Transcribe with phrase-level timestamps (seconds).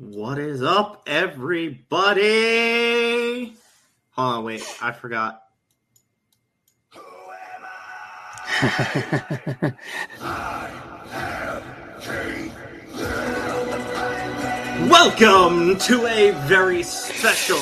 [0.00, 2.22] What is up, everybody?
[4.12, 5.42] Hold on, wait, I forgot.
[14.88, 17.58] Welcome to a very special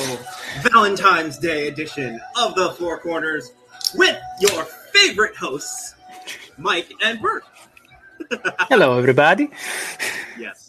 [0.61, 3.51] Valentine's Day edition of the Four Corners
[3.95, 5.95] with your favorite hosts,
[6.59, 7.45] Mike and Bert.
[8.69, 9.49] Hello, everybody.
[10.37, 10.66] Yes.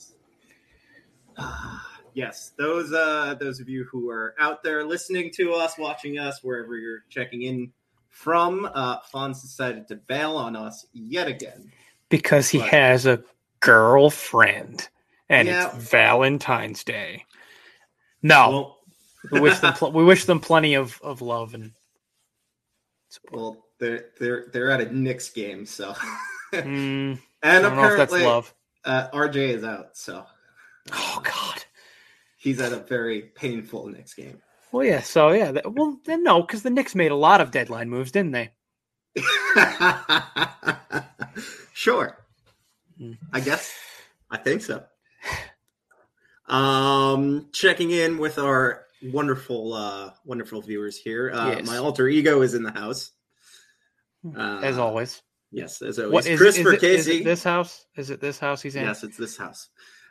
[1.39, 6.19] Ah, yes, those uh those of you who are out there listening to us, watching
[6.19, 7.73] us, wherever you're checking in
[8.09, 11.71] from, uh Fonz decided to bail on us yet again.
[12.09, 12.71] Because he Right.
[12.71, 13.23] has a
[13.61, 14.89] girlfriend,
[15.29, 15.75] and Yeah.
[15.77, 17.25] it's Valentine's Day.
[18.23, 18.79] No, Well,
[19.31, 21.73] we wish them pl- we wish them plenty of, of love and
[23.31, 25.95] well, they're they're they're at a Knicks game, so
[26.53, 28.55] Mm, and don't know if that's apparently love.
[28.85, 30.25] uh, RJ is out, so
[30.93, 31.65] Oh God.
[32.39, 34.41] he's at a very painful Knicks game.
[34.73, 35.01] Well, yeah.
[35.01, 35.53] So yeah.
[35.53, 38.51] That, well, then no, because the Knicks made a lot of deadline moves, didn't they?
[41.73, 42.19] sure.
[42.99, 43.13] Hmm.
[43.33, 43.73] I guess.
[44.31, 44.85] I think so.
[46.47, 51.31] Um, checking in with our wonderful, uh, wonderful viewers here.
[51.33, 51.67] Uh, Yes.
[51.67, 53.13] My alter ego is in the house.
[54.37, 55.23] Uh, As always.
[55.51, 56.13] Yes, as always.
[56.13, 57.21] What is, Christopher is, it, is Casey.
[57.21, 57.87] it this house?
[57.97, 58.85] Is it this house he's in?
[58.85, 59.69] Yes, it's this house.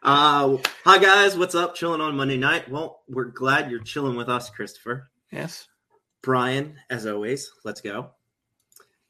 [0.08, 0.56] Uh,
[0.86, 1.76] hi guys, what's up?
[1.76, 2.70] Chilling on Monday night.
[2.70, 5.10] Well, we're glad you're chilling with us, Christopher.
[5.34, 5.68] Yes.
[6.24, 8.12] Brian, as always, let's go.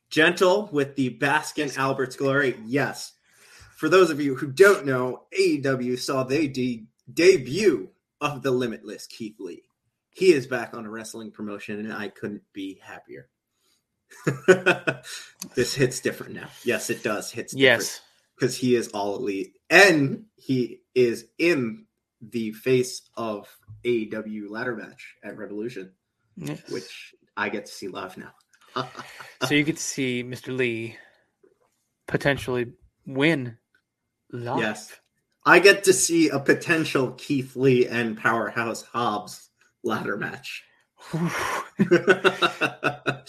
[0.10, 2.56] Gentle with the Baskin Albert's glory.
[2.66, 3.14] Yes.
[3.76, 9.06] For those of you who don't know, AEW saw the de- debut of the Limitless
[9.06, 9.62] Keith Lee.
[10.10, 13.30] He is back on a wrestling promotion, and I couldn't be happier.
[15.54, 16.48] this hits different now.
[16.64, 17.30] Yes, it does.
[17.30, 18.02] Hits Yes.
[18.36, 21.86] because he is all elite and he is in
[22.22, 23.48] the face of
[23.86, 25.92] AEW ladder match at Revolution,
[26.36, 26.60] yes.
[26.70, 28.32] which I get to see live now.
[29.48, 30.58] So you get to see Mr.
[30.58, 30.98] Lee
[32.08, 32.74] potentially
[33.06, 33.56] win
[34.32, 34.58] live.
[34.58, 34.96] Yes.
[35.46, 39.50] I get to see a potential Keith Lee and Powerhouse Hobbs
[39.84, 40.64] ladder match.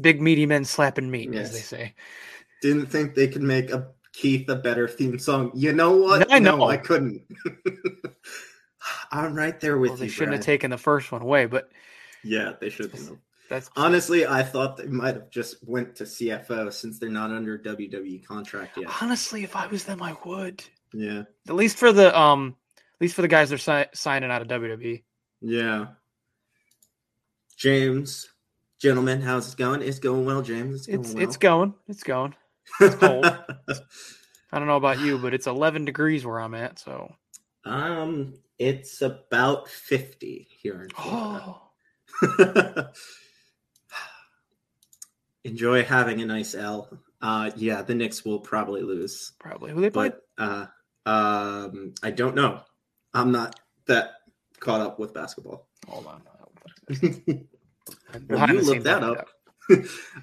[0.00, 1.46] Big meaty men slapping meat, Yes.
[1.46, 1.94] as they say.
[2.60, 5.50] Didn't think they could make a Keith a better theme song.
[5.54, 6.30] You know what?
[6.32, 6.64] I No, know.
[6.68, 7.22] I couldn't.
[9.10, 10.10] I'm right there with Well, they you.
[10.10, 11.70] shouldn't have taken the first one away, but
[12.24, 13.16] Yeah, they should have.
[13.48, 17.58] that's Honestly, I thought they might have just went to CFO since they're not under
[17.58, 18.90] WWE contract yet.
[19.00, 20.62] honestly, if I was them, I would.
[20.92, 24.42] Yeah, At least for the um, at least for the guys they're si- signing out
[24.42, 24.48] of.
[24.48, 25.02] WWE.
[25.40, 25.86] yeah.
[27.56, 28.28] James,
[28.80, 29.82] gentlemen, how's it going?
[29.82, 30.74] It's going well, James.
[30.74, 31.22] It's going It's well.
[31.24, 32.34] it's going, it's going.
[32.80, 33.24] It's cold.
[34.52, 36.78] I don't know about you, but it's 11 degrees where I'm at.
[36.78, 37.14] So,
[37.64, 41.56] um, it's about fifty here in Florida.
[42.22, 42.88] oh,
[45.44, 46.88] Enjoy having a nice L.
[47.20, 49.72] Uh, yeah, the Knicks will probably lose, probably.
[49.72, 50.10] Who they play?
[50.10, 50.66] but uh,
[51.06, 52.60] um, I don't know.
[53.14, 54.12] I'm not that
[54.60, 55.68] caught up with basketball.
[55.88, 56.22] Hold on.
[58.28, 59.28] Well, you look that I'll up.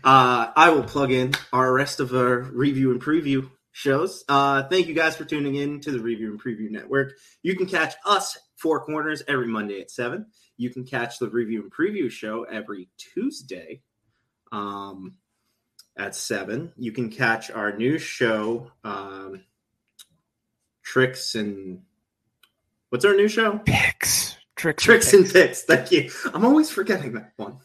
[0.03, 4.23] uh, I will plug in our rest of our review and preview shows.
[4.27, 7.13] Uh, thank you guys for tuning in to the Review and Preview Network.
[7.43, 10.25] You can catch us Four Corners every Monday at seven.
[10.57, 13.81] You can catch the Review and Preview show every Tuesday
[14.51, 15.15] um,
[15.97, 16.73] at seven.
[16.75, 19.41] You can catch our new show, um,
[20.83, 21.83] Tricks and
[22.89, 23.59] what's our new show?
[23.59, 24.35] Picks.
[24.55, 24.83] Tricks.
[24.83, 25.61] Tricks and picks.
[25.61, 26.11] Thank you.
[26.33, 27.59] I'm always forgetting that one.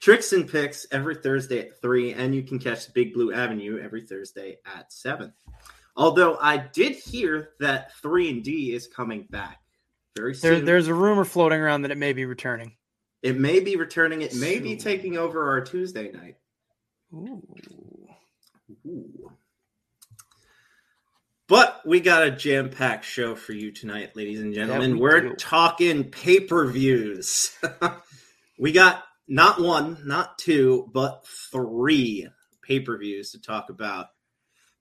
[0.00, 4.00] Tricks and picks every Thursday at three, and you can catch Big Blue Avenue every
[4.02, 5.32] Thursday at seven.
[5.96, 9.60] Although I did hear that three and D is coming back
[10.16, 10.64] very There, soon.
[10.64, 12.72] there's a rumor floating around that it may be returning.
[13.22, 14.22] it may be returning.
[14.22, 16.36] It may be taking over our Tuesday night.
[17.12, 17.42] Ooh.
[18.86, 19.32] Ooh.
[21.46, 24.92] But we got a jam packed show for you tonight, ladies and gentlemen.
[24.94, 25.34] we We're do.
[25.34, 27.50] talking pay per views.
[28.58, 32.28] we got not one, not two, but three
[32.62, 34.08] pay per views to talk about.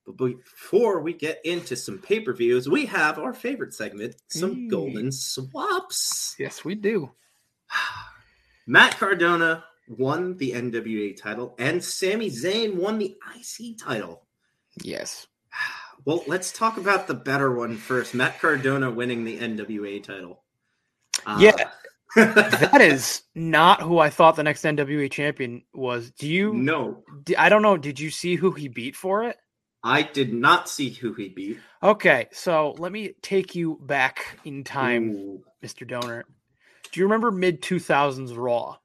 [0.05, 4.67] But before we get into some pay per views, we have our favorite segment, some
[4.67, 6.35] golden swaps.
[6.39, 7.11] Yes, we do.
[8.67, 14.25] Matt Cardona won the NWA title, and Sami Zayn won the IC title.
[14.81, 15.27] Yes.
[16.05, 18.13] Well, let's talk about the better one first.
[18.15, 20.45] Matt Cardona winning the NWA title.
[21.25, 21.68] Uh, Yeah.
[22.15, 26.11] That is not who I thought the next NWA champion was.
[26.11, 26.53] Do you?
[26.53, 27.03] no,
[27.37, 27.77] I don't know.
[27.77, 29.37] Did you see who he beat for it?
[29.83, 31.59] I did not see who he beat.
[31.81, 35.43] Okay, so let me take you back in time, Ooh.
[35.63, 35.87] Mr.
[35.87, 36.25] Donor.
[36.91, 38.77] Do you remember mid 2000s Raw?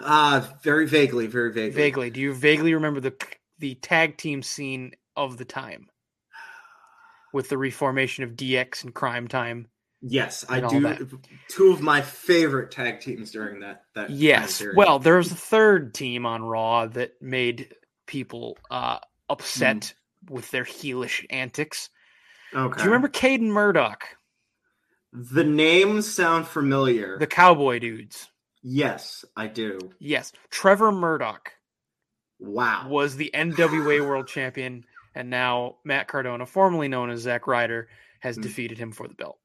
[0.00, 1.70] Uh, very vaguely, very vaguely.
[1.70, 2.10] Vaguely.
[2.10, 3.14] Do you vaguely remember the
[3.58, 5.88] the tag team scene of the time
[7.32, 9.68] with the reformation of DX and Crime Time?
[10.02, 10.80] Yes, I do.
[10.80, 11.00] that.
[11.48, 13.84] Two of my favorite tag teams during that.
[13.94, 14.62] that Yes.
[14.74, 17.74] Well, there was a third team on Raw that made
[18.06, 18.98] people uh,
[19.28, 19.94] upset
[20.28, 21.88] with their heelish antics.
[22.54, 22.76] okay.
[22.76, 24.04] Do you remember Caden Murdoch,
[25.12, 27.18] the names sound familiar?
[27.18, 28.28] the cowboy dudes?
[28.62, 29.78] Yes, I do.
[29.98, 30.32] Yes.
[30.50, 31.52] Trevor Murdoch
[32.38, 32.88] Wow.
[32.88, 34.84] was the NWA World Champion,
[35.14, 37.88] and now Matt Cardona, formerly known as Zack Ryder,
[38.20, 38.42] has Hmm.
[38.42, 39.38] defeated him for the belt.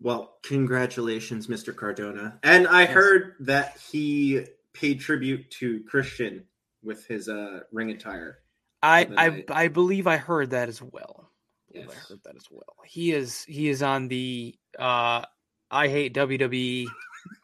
[0.00, 1.74] Well, congratulations, Mr.
[1.76, 2.38] Cardona.
[2.42, 2.90] And I Yes.
[2.92, 6.44] heard that he paid tribute to Christian
[6.82, 8.38] with his uh ring attire.
[8.82, 9.44] I, I.
[9.64, 11.30] I believe I heard that as well.
[11.68, 12.76] I believe I heard that as well.
[12.86, 15.22] He is he is on the uh
[15.70, 16.86] I hate WWE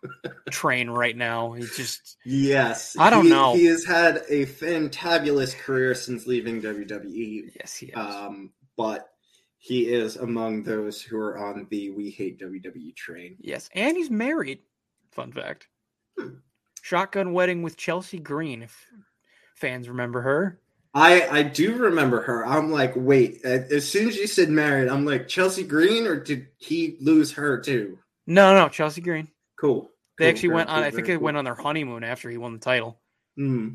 [0.50, 1.52] train right now.
[1.52, 2.96] He just Yes.
[2.98, 3.54] I don't he- know.
[3.54, 7.50] He has had a fantabulous career since leaving WWE.
[7.60, 7.96] yes he is.
[7.96, 9.08] Um, but
[9.66, 13.36] he is among those who are on the We Hate WWE train.
[13.40, 14.60] yes, and he's married.
[15.12, 15.66] Fun fact.
[16.18, 16.36] Hmm.
[16.82, 18.62] Shotgun wedding with Chelsea Green.
[18.62, 18.86] If
[19.56, 20.60] fans remember her.
[20.94, 22.46] I I do remember her.
[22.46, 23.44] I'm like, wait.
[23.44, 27.60] As soon as you said married, I'm like Chelsea Green, or did he lose her
[27.60, 27.98] too?
[28.26, 29.28] No, no, Chelsea Green.
[29.60, 29.90] Cool.
[30.18, 30.76] They Cool, actually went on.
[30.76, 33.00] cool, I think they went on their honeymoon after he won the title.
[33.36, 33.68] Hmm.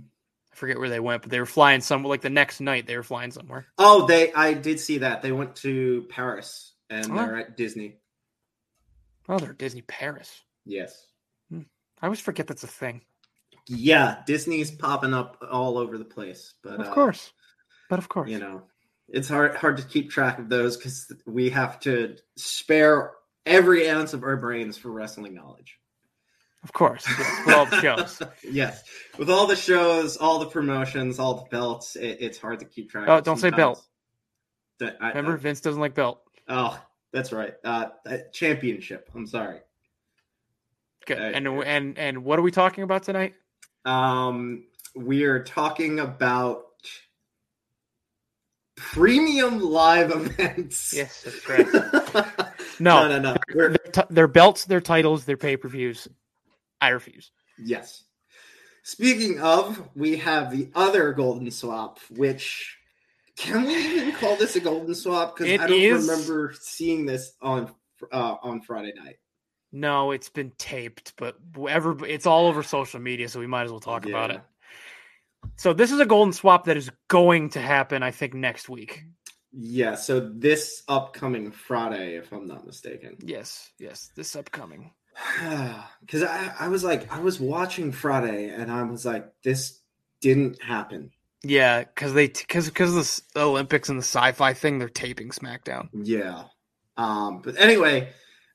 [0.52, 2.10] I forget where they went, but they were flying somewhere.
[2.10, 3.68] Like the next night, they were flying somewhere.
[3.78, 4.34] Oh, they.
[4.34, 5.22] I did see that.
[5.22, 7.16] They went to Paris and Oh.
[7.16, 7.98] they're at Disney.
[9.30, 10.42] Oh, they're Disney Paris.
[10.66, 11.08] Yes.
[12.04, 13.02] I always forget that's a thing.
[13.68, 16.56] Yeah, Disney's popping up all over the place.
[16.64, 17.32] But Of uh, course,
[17.92, 18.64] but of course, you know,
[19.08, 23.12] it's hard hard to keep track of those because we have to spare
[23.46, 25.78] every ounce of our brains for wrestling knowledge.
[26.64, 28.22] Of course, yes, with all the shows.
[28.44, 28.84] yes,
[29.18, 32.92] with all the shows, all the promotions, all the belts, it, it's hard to keep
[32.92, 33.08] track.
[33.10, 33.58] Oh, don't say sometimes.
[33.58, 33.88] belt.
[34.80, 36.22] That- I- Remember, I- Vince doesn't like belt.
[36.48, 36.80] oh,
[37.12, 37.54] that's right.
[37.64, 39.10] Uh, uh, championship.
[39.16, 39.60] I'm sorry.
[41.06, 41.18] Good.
[41.18, 43.34] Uh, and and and what are we talking about tonight?
[43.86, 44.66] Um,
[44.96, 46.66] we are talking about
[48.76, 50.94] premium live events.
[50.94, 51.68] Yes, that's right.
[52.80, 53.36] no, No, no, no.
[53.54, 56.08] Their, t- their belts, their titles, their pay per views.
[56.82, 57.32] I refuse.
[57.58, 58.04] yes.
[58.84, 62.76] Speaking of, we have the other golden swap, which
[63.38, 65.38] can we even call this a golden swap?
[65.38, 67.72] Because I don't is- remember seeing this on
[68.12, 69.18] uh, on Friday night.
[69.72, 71.38] No, it's been taped, but
[71.70, 74.42] ever it's all over social media, so we might as well talk about it.
[75.58, 79.04] So this is a golden swap that is going to happen, I think, next week.
[79.54, 83.18] Yeah, so this upcoming Friday, if I'm not mistaken.
[83.20, 84.92] Yes, yes, this upcoming.
[86.02, 89.80] Because I, I was like, I was watching Friday and I was like, this
[90.20, 91.12] didn't happen.
[91.44, 95.90] Yeah, because they because because of the Olympics and the sci-fi thing, they're taping SmackDown.
[95.94, 96.46] Yeah.
[96.98, 98.10] Um, but anyway,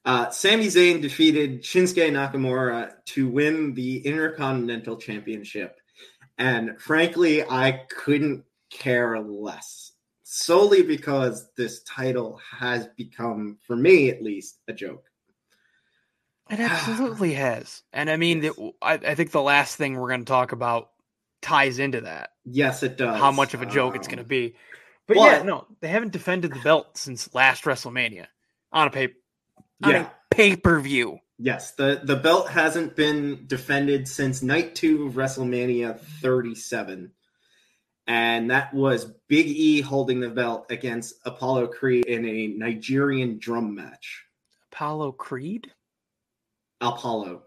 [0.05, 5.79] uh, Sami Zayn defeated Shinsuke Nakamura to win the Intercontinental Championship.
[6.39, 9.93] And frankly, I couldn't care less.
[10.23, 15.05] Solely because this title has become, for me at least, a joke.
[16.51, 18.55] It absolutely has, and I mean, Yes.
[18.83, 20.91] I, I think the last thing we're going to talk about
[21.43, 22.31] ties into that.
[22.45, 23.19] Yes, it does.
[23.21, 24.55] how much of a joke it's Um, going to be.
[25.07, 28.27] But, but- yeah, no, they haven't defended the belt since last WrestleMania
[28.73, 29.09] on a pay
[29.83, 30.03] on Yeah.
[30.07, 31.19] a pay per view.
[31.39, 37.13] Yes, the, the belt hasn't been defended since night two of WrestleMania 37.
[38.07, 43.75] And that was Big E holding the belt against Apollo Creed in a Nigerian drum
[43.75, 44.25] match.
[44.73, 45.73] Apollo Creed.
[46.81, 47.43] Apollo.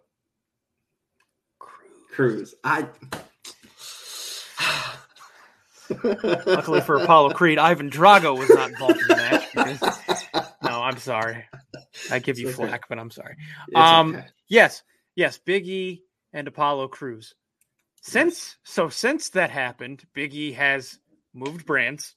[2.11, 2.55] Cruz.
[2.63, 2.87] I.
[6.45, 9.47] Luckily for Apollo Creed, Ivan Drago was not involved in the match.
[9.51, 9.81] because-
[10.63, 11.45] no, I'm sorry.
[12.11, 12.55] I give you okay.
[12.55, 13.35] flack, but I'm sorry.
[13.69, 14.27] It's Um, okay.
[14.47, 14.83] Yes,
[15.15, 17.33] yes, Big E and Apollo Cruz.
[18.01, 20.99] Since so since that happened, Big E has
[21.33, 22.15] moved brands.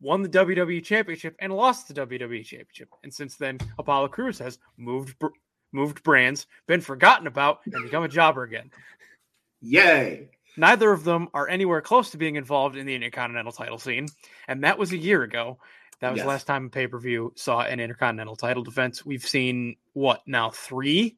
[0.00, 2.88] won the WWE Championship and lost the WWE Championship.
[3.02, 5.28] And since then, Apollo Cruz has moved br-
[5.72, 8.70] moved brands, been forgotten about, and become a jobber again.
[9.60, 10.28] Yay!
[10.56, 14.06] Neither of them are anywhere close to being involved in the Intercontinental title scene,
[14.48, 15.58] and that was a year ago.
[16.00, 16.24] That was Yes.
[16.24, 19.06] the last time a pay per view saw an Intercontinental title defense.
[19.06, 21.16] We've seen what now three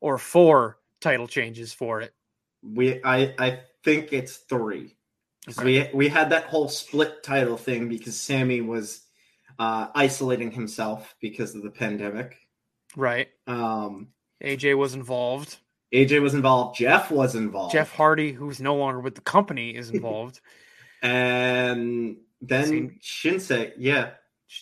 [0.00, 2.12] or four title changes for it.
[2.62, 4.96] We I I think it's three.
[5.48, 5.90] Okay.
[5.92, 9.02] We we had that whole split title thing because Sami was
[9.58, 12.36] uh, isolating himself because of the pandemic.
[12.96, 13.28] Right.
[13.46, 14.08] Um,
[14.42, 15.56] AJ was involved.
[15.92, 16.78] AJ was involved.
[16.78, 17.72] Jeff was involved.
[17.72, 20.40] Jeff Hardy, who's no longer with the company, is involved.
[21.02, 23.72] and then Same- Shinsei.
[23.78, 24.10] Yeah,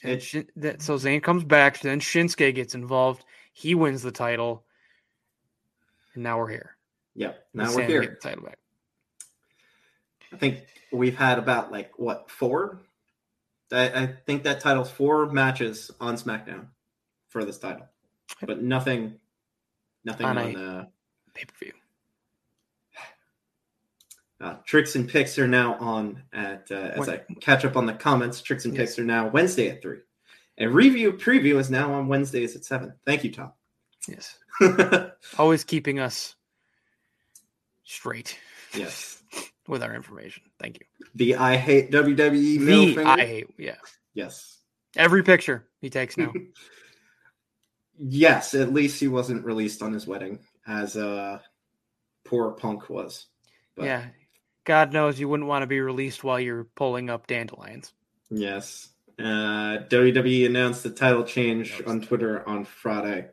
[0.03, 3.25] And It- Shin- that, so Zayn comes back, then Shinsuke gets involved.
[3.53, 4.65] He wins the title,
[6.15, 6.77] and now we're here.
[7.15, 7.47] Yep.
[7.55, 8.01] Now With we're Sami here.
[8.23, 8.59] the title back.
[10.33, 10.61] I think
[10.91, 12.81] we've had about like what four?
[13.71, 16.69] I, I think that title's four matches on SmackDown
[17.29, 17.87] for this title,
[18.41, 19.15] but nothing,
[20.05, 20.85] nothing On on, uh,
[21.35, 21.73] Pay per view.
[24.41, 27.93] uh, tricks and picks are now on at uh, as I catch up on the
[27.95, 28.43] comments.
[28.43, 28.81] Tricks and Yes.
[28.91, 29.99] picks are now Wednesday at three,
[30.59, 32.95] and review preview is now on Wednesdays at seven.
[33.07, 33.53] Thank you, Tom.
[34.09, 34.37] Yes.
[35.39, 36.35] Always keeping us
[37.85, 38.37] straight
[38.75, 39.23] yes,
[39.69, 40.43] with our information.
[40.61, 40.87] Thank you.
[41.15, 43.05] the I hate WWE The.
[43.05, 43.47] I hate.
[43.59, 43.77] Yeah.
[44.13, 44.59] yes.
[44.97, 46.33] Every picture he takes now.
[48.05, 51.39] Yes, at least he wasn't released on his wedding, as uh
[52.25, 53.27] poor Punk was.
[53.77, 54.05] But yeah.
[54.65, 57.93] God knows you wouldn't want to be released while you're pulling up dandelions.
[58.31, 58.89] yes.
[59.19, 62.01] Uh WWE announced the title change on.
[62.01, 63.29] Twitter on Friday.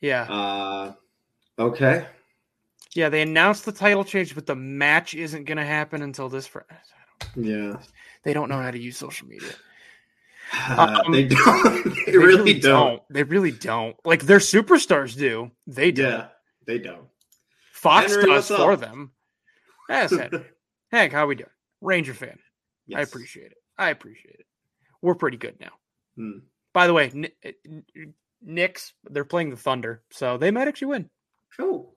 [0.00, 0.22] Yeah.
[0.22, 0.92] Uh
[1.58, 2.06] okay.
[2.94, 3.08] Yeah.
[3.08, 6.66] They announced the title change, but the match isn't going to happen until this Friday.
[7.34, 7.78] Yeah.
[8.22, 9.50] They don't know how to use social media.
[10.52, 11.84] Uh, Um, they don't.
[12.06, 13.02] they, really, don't.
[13.10, 13.96] They really don't.
[14.04, 15.50] Like their superstars do.
[15.66, 16.02] They do.
[16.02, 16.28] Yeah,
[16.66, 17.06] they don't.
[17.72, 18.80] Fox Henry, does for up?
[18.80, 19.12] them.
[19.88, 20.32] That's it.
[20.90, 21.50] Hank, how we doing?
[21.80, 22.38] Ranger fan.
[22.94, 23.58] I appreciate it.
[23.76, 24.46] I appreciate it.
[25.02, 25.72] We're pretty good now.
[26.16, 26.38] Hmm.
[26.72, 27.84] By the way, Kn-
[28.42, 31.10] Knicks, they're playing the Thunder, so they might actually win.
[31.56, 31.94] Cool.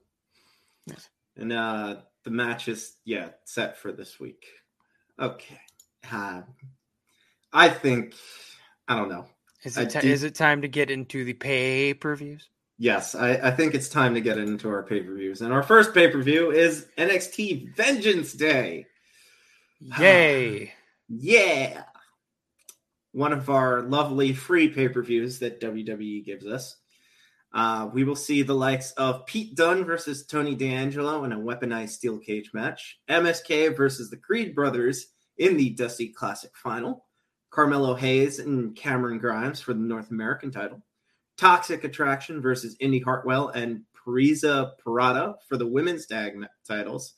[0.87, 1.09] Yes.
[1.37, 4.45] And uh the match is yeah set for this week.
[5.19, 5.59] Okay.
[6.11, 6.41] Uh,
[7.53, 8.15] I think
[8.87, 9.25] I don't know.
[9.63, 12.49] Is it, ti- did- is it time to get into the pay per views?
[12.77, 15.41] Yes, I, I think it's time to get into our pay per views.
[15.41, 18.87] And our first pay per view is NXT Vengeance Day.
[19.99, 20.73] Yay.
[21.07, 21.83] Yeah.
[23.11, 26.77] One of our lovely free pay per views that WWE gives us.
[27.53, 31.89] Uh, we will see the likes of Pete Dunne versus Tony D'Angelo in a weaponized
[31.89, 37.05] steel cage match, MSK versus the Creed brothers in the Dusty Classic final,
[37.51, 40.81] Carmelo Hayes and Cameron Grimes for the North American title,
[41.37, 46.33] Toxic Attraction versus Indi Hartwell and Persia Pirotta for the women's tag
[46.67, 47.15] titles,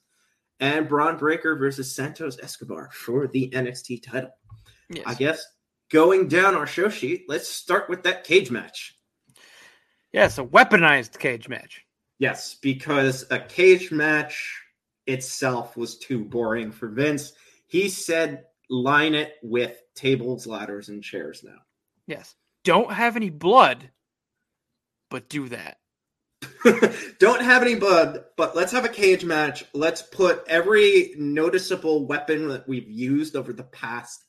[0.59, 4.31] and Bron Breakker versus Santos Escobar for the NXT title.
[4.89, 5.03] Yes.
[5.05, 5.45] I guess
[5.89, 8.95] going down our show sheet, let's start with that cage match.
[10.11, 11.85] Yes, a weaponized cage match.
[12.19, 14.61] Yes, because a cage match
[15.07, 17.33] itself was too boring for Vince.
[17.67, 21.57] He said, line it with tables, ladders, and chairs now.
[22.07, 22.35] Yes.
[22.63, 23.89] Don't have any blood,
[25.09, 25.77] but do that.
[27.19, 29.63] Don't have any blood, but let's have a cage match.
[29.73, 34.23] Let's put every noticeable weapon that we've used over the past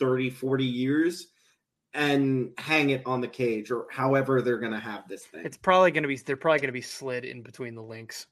[0.00, 1.28] 30, 40 years
[1.94, 5.44] and hang it on the cage or however they're going to have this thing.
[5.44, 8.26] It's probably going to be, they're probably going to be slid in between the links,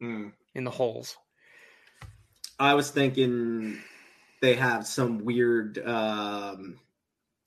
[0.00, 0.32] Mm.
[0.54, 1.16] in the holes.
[2.60, 3.78] I was thinking
[4.40, 6.78] they have some weird um,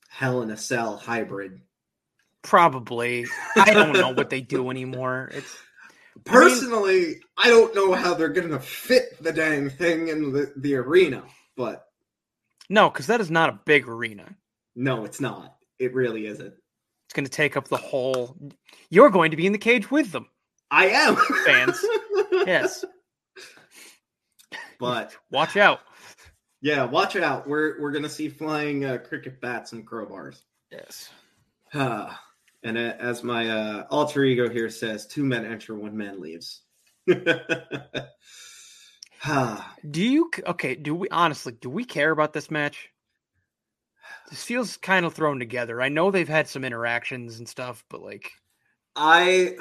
[0.09, 1.61] Hell in a Cell hybrid.
[2.41, 3.25] Probably.
[3.55, 5.29] I don't know what they do anymore.
[5.33, 10.09] It's I mean- Personally, I don't know how they're going to fit the dang thing
[10.09, 11.23] in the, the arena,
[11.55, 11.85] but
[12.69, 14.35] no, because that is not a big arena.
[14.75, 15.55] no, it's not.
[15.79, 16.53] It really isn't.
[17.05, 18.37] It's going to take up the whole.
[18.89, 20.27] You're going to be in the cage with them.
[20.69, 21.79] I am Fans.
[22.45, 22.83] Yes.
[24.79, 25.81] but Watch out.
[26.61, 27.47] Yeah, watch out.
[27.47, 30.41] We're we're gonna see flying uh, cricket bats and crowbars.
[30.71, 31.09] Yes.
[31.73, 32.21] Ah,
[32.63, 36.61] and uh, as my uh, alter ego here says, two men enter, one man leaves.
[37.07, 37.23] Do
[40.03, 40.75] you okay?
[40.75, 42.89] Do we honestly do we care about this match?
[44.29, 45.81] This feels kind of thrown together.
[45.81, 48.31] I know they've had some interactions and stuff, but like,
[48.95, 49.57] I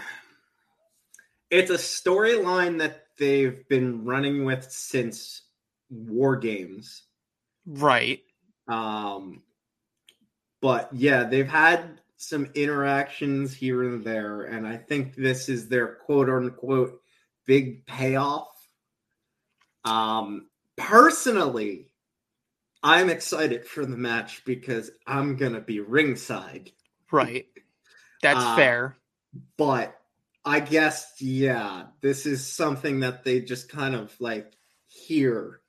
[1.50, 5.42] it's a storyline that they've been running with since
[5.90, 7.02] War Games.
[7.66, 8.20] right?
[8.68, 9.42] Um,
[10.60, 15.94] but yeah, they've had some interactions here and there, and I think this is their
[15.96, 17.00] quote unquote
[17.46, 18.48] big payoff.
[19.84, 21.88] Um, personally,
[22.82, 26.70] I'm excited for the match because I'm gonna be ringside.
[27.10, 27.46] Right.
[28.22, 28.96] That's Uh, fair.
[29.56, 29.98] But
[30.44, 34.52] I guess yeah, this is something that they just kind of like
[34.86, 35.59] hear.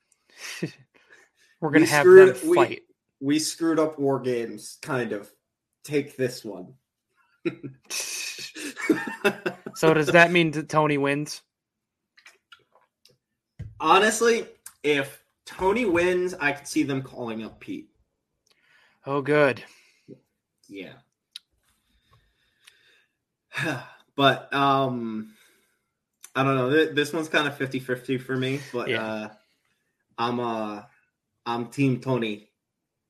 [1.60, 2.82] We're gonna we have screwed- them we- fight.
[3.20, 5.30] We screwed up war games, kind of.
[5.84, 6.74] Take this one.
[9.74, 11.40] So does that mean that Tony wins?
[13.80, 14.46] Honestly,
[14.82, 17.88] if Tony wins, I could see them calling up Pete.
[19.06, 19.62] Oh, good.
[20.68, 20.92] Yeah.
[24.16, 25.32] but um
[26.34, 26.92] I don't know.
[26.92, 29.04] This one's kind of 50-50 for me, but Yeah.
[29.04, 29.28] uh
[30.22, 30.82] I'm uh
[31.44, 32.48] I'm team Tony.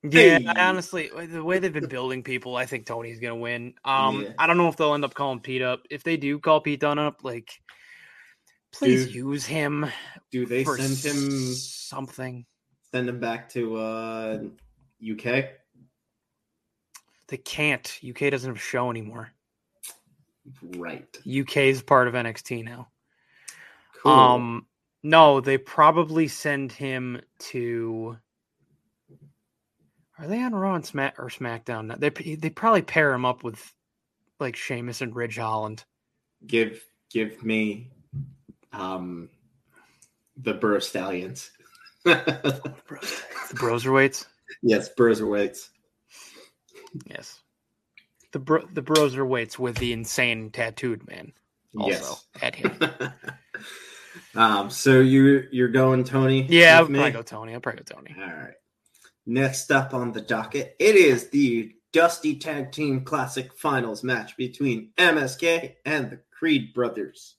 [0.03, 0.45] Yeah, Hey.
[0.57, 3.75] Honestly, the way they've been building people, I think Tony's gonna win.
[3.85, 4.29] Um, Yeah.
[4.39, 5.85] I don't know if they'll end up calling Pete up.
[5.89, 7.51] If they do call Pete Dunne up, like,
[8.73, 9.15] please Dude.
[9.15, 9.85] use him
[10.31, 12.45] Do they send him something.
[12.91, 14.39] send him back to uh
[15.01, 15.45] UK?
[17.27, 17.99] They can't.
[18.07, 19.31] UK doesn't have a show anymore.
[20.61, 21.07] Right.
[21.25, 22.89] UK is part of NXT now.
[24.01, 24.11] Cool.
[24.11, 24.65] Um,
[25.03, 28.17] no, they probably send him to.
[30.19, 31.97] Are they on Raw and Smack or SmackDown?
[31.99, 33.73] They they probably pair him up with
[34.39, 35.83] like Sheamus and Ridge Holland.
[36.47, 37.91] give give me
[38.71, 39.29] um
[40.37, 41.51] the Burr Stallions.
[42.05, 44.25] The Broserweights.
[44.63, 45.69] yes, Bruiserweights.
[47.05, 47.39] Yes.
[48.31, 51.33] The bro- the Broserweights with the insane tattooed man.
[51.77, 52.25] Also Yes.
[52.41, 52.79] at him.
[54.35, 56.45] um, so you you're going Tony?
[56.49, 57.53] Yeah, I'll probably go Tony.
[57.53, 58.15] I'll probably go Tony.
[58.17, 58.53] All right.
[59.25, 64.89] Next up on the docket, it is the Dusty Tag Team Classic Finals match between
[64.97, 67.35] MSK and the Creed Brothers.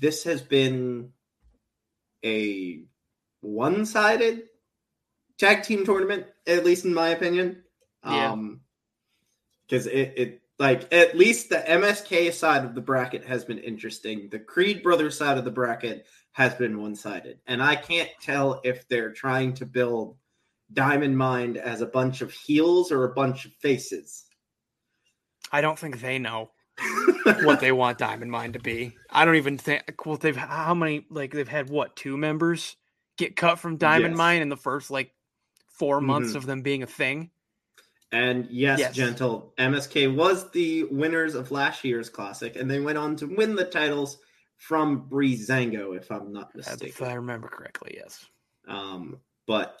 [0.00, 1.10] This has been
[2.24, 2.84] a
[3.40, 4.44] one-sided
[5.38, 7.64] tag team tournament, at least in my opinion.
[8.04, 8.32] Yeah.
[8.32, 8.60] Um,
[9.66, 14.28] because it, it like at least the MSK side of the bracket has been interesting.
[14.30, 18.86] The Creed Brothers side of the bracket has been one-sided, and I can't tell if
[18.86, 20.16] they're trying to build
[20.72, 24.24] Diamond Mine as a bunch of heels or a bunch of faces.
[25.50, 26.52] I don't think they know
[27.42, 28.96] what they want Diamond Mine to be.
[29.10, 32.76] I don't even think well they've how many like they've had what two members
[33.18, 34.18] get cut from Diamond Yes.
[34.18, 35.12] Mine in the first like
[35.78, 36.36] 4 months Mhm.
[36.36, 37.30] of them being a thing.
[38.12, 38.94] And yes, Yes.
[38.94, 43.56] gentle MSK was the winners of last year's classic, and they went on to win
[43.56, 44.18] the titles
[44.58, 46.88] from Breezango, if I'm not mistaken.
[46.88, 47.02] If.
[47.02, 48.24] I remember correctly, yes.
[48.68, 49.78] Um, but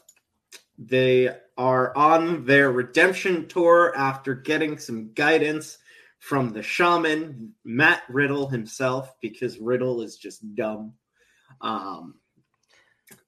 [0.78, 5.78] they are on their redemption tour after getting some guidance
[6.18, 10.94] from the shaman, Matt Riddle himself, because Riddle is just dumb.
[11.60, 12.14] Um,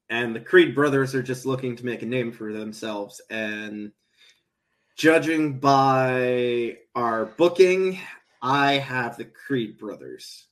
[0.09, 3.21] and the Creed brothers are just looking to make a name for themselves.
[3.31, 3.93] And
[4.97, 7.99] judging by our booking,
[8.43, 10.47] I have the Creed brothers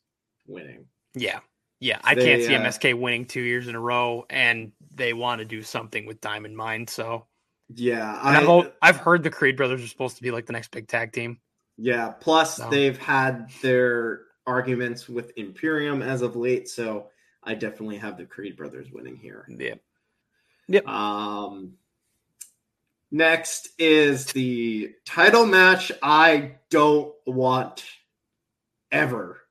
[0.46, 0.86] winning.
[1.14, 1.40] Yeah.
[1.80, 5.12] Yeah, I They, can't see uh, MSK winning 2 years in a row and they
[5.12, 7.26] want to do something with Diamond Mine, so
[7.74, 10.70] Yeah, I, al- I've heard the Creed brothers are supposed to be like the next
[10.70, 11.38] big tag team.
[11.76, 17.08] Yeah, plus So- they've had their arguments with Imperium as of late, so
[17.42, 19.44] I definitely have the Creed brothers winning here.
[20.68, 20.80] Yeah.
[20.86, 21.74] Um
[23.12, 27.84] next is the title match I don't want
[28.90, 29.42] ever.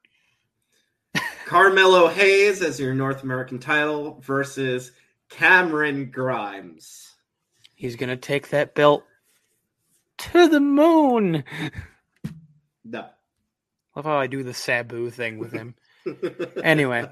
[1.45, 4.91] Carmelo Hayes as your North American title versus
[5.29, 7.13] Cameron Grimes.
[7.75, 9.03] He's going to take that belt
[10.17, 11.43] to the moon.
[12.83, 13.05] No.
[13.95, 15.75] Love how I do the Sabu thing with him.
[16.63, 17.07] Anyway.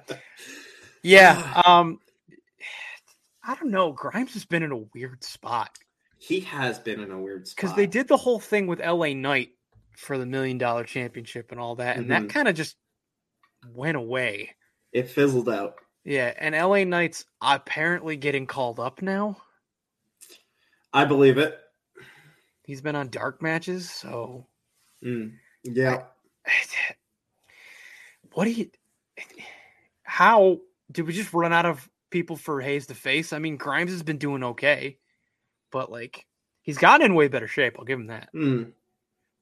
[1.03, 1.99] Yeah, um
[3.43, 3.91] I don't know.
[3.91, 5.77] Grimes has been in a weird spot
[6.19, 7.55] he has been in a weird spot.
[7.55, 9.49] because they did the whole thing with LA Knight
[9.95, 12.29] for the million dollar championship and all that, and that Mhm.
[12.29, 12.75] kind of just
[13.73, 14.55] went away.
[14.91, 15.75] it fizzled out.
[16.03, 19.41] Yeah, and LA Knight's apparently getting called up now.
[20.91, 21.59] I believe it.
[22.65, 24.47] He's been on dark matches, so
[25.03, 25.37] Mm.
[25.63, 26.05] Yeah.
[28.33, 28.69] what do you
[30.03, 30.59] how
[30.91, 33.31] did we just run out of people for Hayes to face?
[33.31, 34.97] I mean, Grimes has been doing okay,
[35.71, 36.25] but like
[36.61, 37.75] he's gotten in way better shape.
[37.77, 38.29] I'll give him that.
[38.33, 38.71] Mm.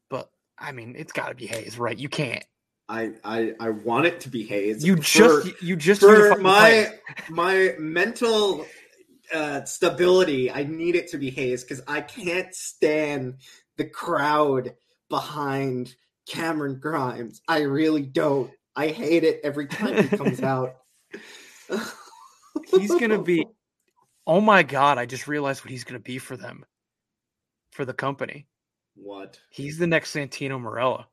[0.10, 1.98] But I mean, it's got to be Hayes, right?
[1.98, 2.44] You can't.
[2.90, 4.86] I, I I want it to be Hayes.
[4.86, 6.94] You For- just you just for my
[7.30, 8.66] my mental
[9.34, 13.40] uh, stability, I need it to be Hayes because I can't stand
[13.76, 14.74] the crowd
[15.10, 15.96] behind
[16.28, 17.42] Cameron Grimes.
[17.48, 18.52] I really don't.
[18.76, 20.78] I hate it every time he comes out.
[22.72, 23.46] He's gonna be.
[24.30, 24.98] Oh my god!
[24.98, 26.66] I just realized what he's gonna be for them,
[27.72, 28.46] for the company.
[28.96, 29.40] what?
[29.50, 31.06] He's the next Santino Marella.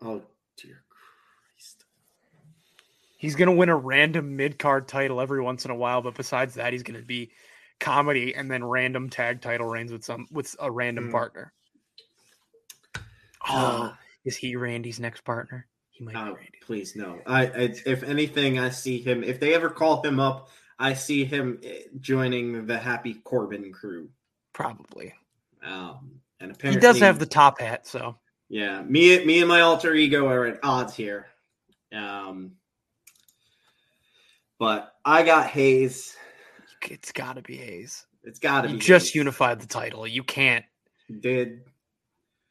[0.00, 0.22] Oh
[0.56, 1.84] dear Christ!
[3.18, 6.54] He's gonna win a random mid card title every once in a while, but besides
[6.54, 7.32] that, he's gonna be
[7.80, 11.10] comedy and then random tag title reigns with some with a random Hmm.
[11.12, 11.52] partner.
[13.48, 15.66] Oh, Uh, is he Randy's next partner?
[15.90, 16.58] He might be Randy.
[16.62, 17.20] please no.
[17.26, 19.22] I, I if anything, I see him.
[19.24, 24.08] If they ever call him up, I see him eh, joining the Happy Corbin crew.
[24.52, 25.12] Probably.
[25.64, 28.16] Um, and apparently, He does have the top hat, so
[28.48, 28.82] yeah.
[28.82, 31.26] Me, me, and my alter ego are at odds here.
[31.92, 32.52] Um,
[34.58, 36.16] but I got Hayes.
[36.90, 38.06] it's got to be Hayes.
[38.24, 39.14] It's got to be just Hayes.
[39.16, 40.06] unified the title.
[40.06, 40.64] You can't.
[41.20, 41.60] Did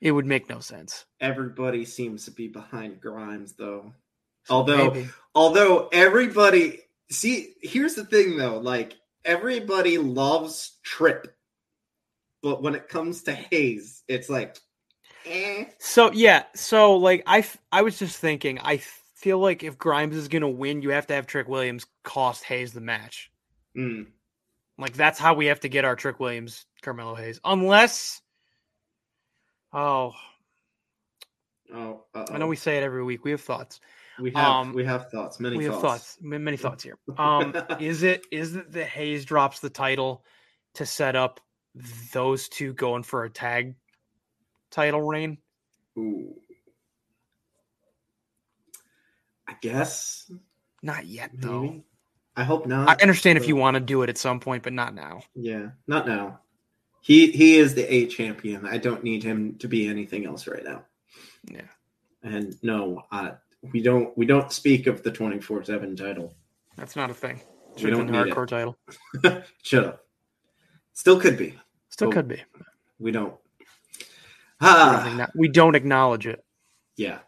[0.02, 1.06] It would make no sense.
[1.20, 3.92] everybody seems to be behind Grimes though?
[4.50, 5.10] Although Maybe.
[5.36, 11.36] although everybody see here's the thing though like everybody loves trip
[12.42, 14.58] but when it comes to hayes it's like
[15.26, 15.66] eh.
[15.80, 18.60] So yeah, so like I, I was just thinking.
[18.60, 22.44] I feel like if Grimes is gonna win, you have to have Trick Williams cost
[22.46, 23.32] Hayes the match.
[23.78, 24.08] Mm.
[24.78, 28.22] Like that's how we have to get our Trick Williams Carmelo Hayes, unless.
[29.72, 30.14] Oh,
[31.74, 33.24] oh I know we say it every week.
[33.24, 33.80] We have thoughts.
[34.20, 36.18] We have um, we have thoughts many we have thoughts, thoughts.
[36.22, 36.98] Many thoughts here.
[37.18, 40.24] Um, is it is it that Hayes drops the title
[40.76, 41.40] to set up
[42.14, 43.76] those two going for a tag
[44.72, 45.38] title reign?
[45.98, 46.34] Ooh.
[49.48, 50.32] i guess
[50.82, 51.62] Not yet, though.
[51.62, 51.84] maybe
[52.36, 54.74] i hope not I understand if you want to do it at some point, but
[54.74, 55.22] not now.
[55.36, 56.40] yeah not now
[57.02, 60.64] he he is the a champion i don't need him to be anything else right
[60.64, 60.84] now
[61.50, 61.62] Yeah.
[62.24, 63.32] and no uh
[63.72, 66.34] we don't we don't speak of the 24-7 title
[66.78, 67.40] That's not a thing.
[67.76, 68.48] We Should don't need it.
[68.48, 68.78] title.
[69.64, 70.06] Shut up.
[70.94, 71.56] Still could be.
[71.90, 72.42] Still could be.
[73.00, 73.34] We don't.
[74.62, 76.44] We Ah, don't, we don't acknowledge it.
[76.96, 77.20] yeah.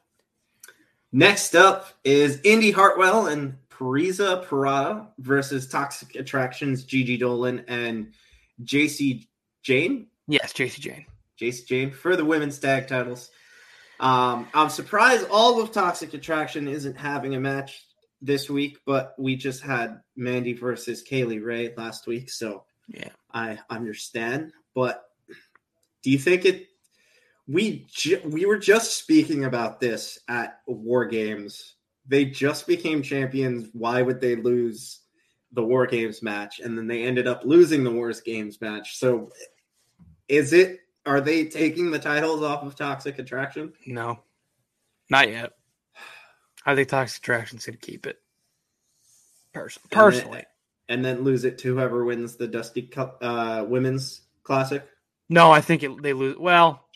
[1.11, 8.13] Next up is Indi Hartwell and Persia Pirotta versus Toxic Attractions, Gigi Dolan and
[8.63, 9.27] Jacy
[9.63, 10.07] Jayne.
[10.27, 11.05] Yes, Jacy Jayne.
[11.37, 13.31] Jacy Jayne for the women's tag titles.
[13.99, 17.85] Um, I'm surprised all of Toxic Attraction isn't having a match
[18.21, 23.09] this week, but we just had Mandy versus Kay Lee Ray last week, so Yeah.
[23.33, 24.51] I understand.
[24.73, 25.03] But
[26.03, 26.67] do you think it?
[27.47, 31.75] We ju- we were just speaking about this at War Games.
[32.07, 33.69] They just became champions.
[33.73, 35.01] Why would they lose
[35.51, 36.59] the War Games match?
[36.59, 38.97] And then they ended up losing the War Games match.
[38.97, 39.31] So,
[40.27, 40.79] is it?
[41.05, 43.73] Are they taking the titles off of Toxic Attraction?
[43.85, 44.19] No,
[45.09, 45.51] not yet.
[46.65, 48.19] I think Toxic Attraction's going to keep it.
[49.53, 50.43] Person- And then- personally.
[50.89, 54.83] and then lose it to whoever wins the Dusty Cup uh, Women's Classic.
[55.29, 56.37] No, I think it, they lose.
[56.37, 56.87] Well,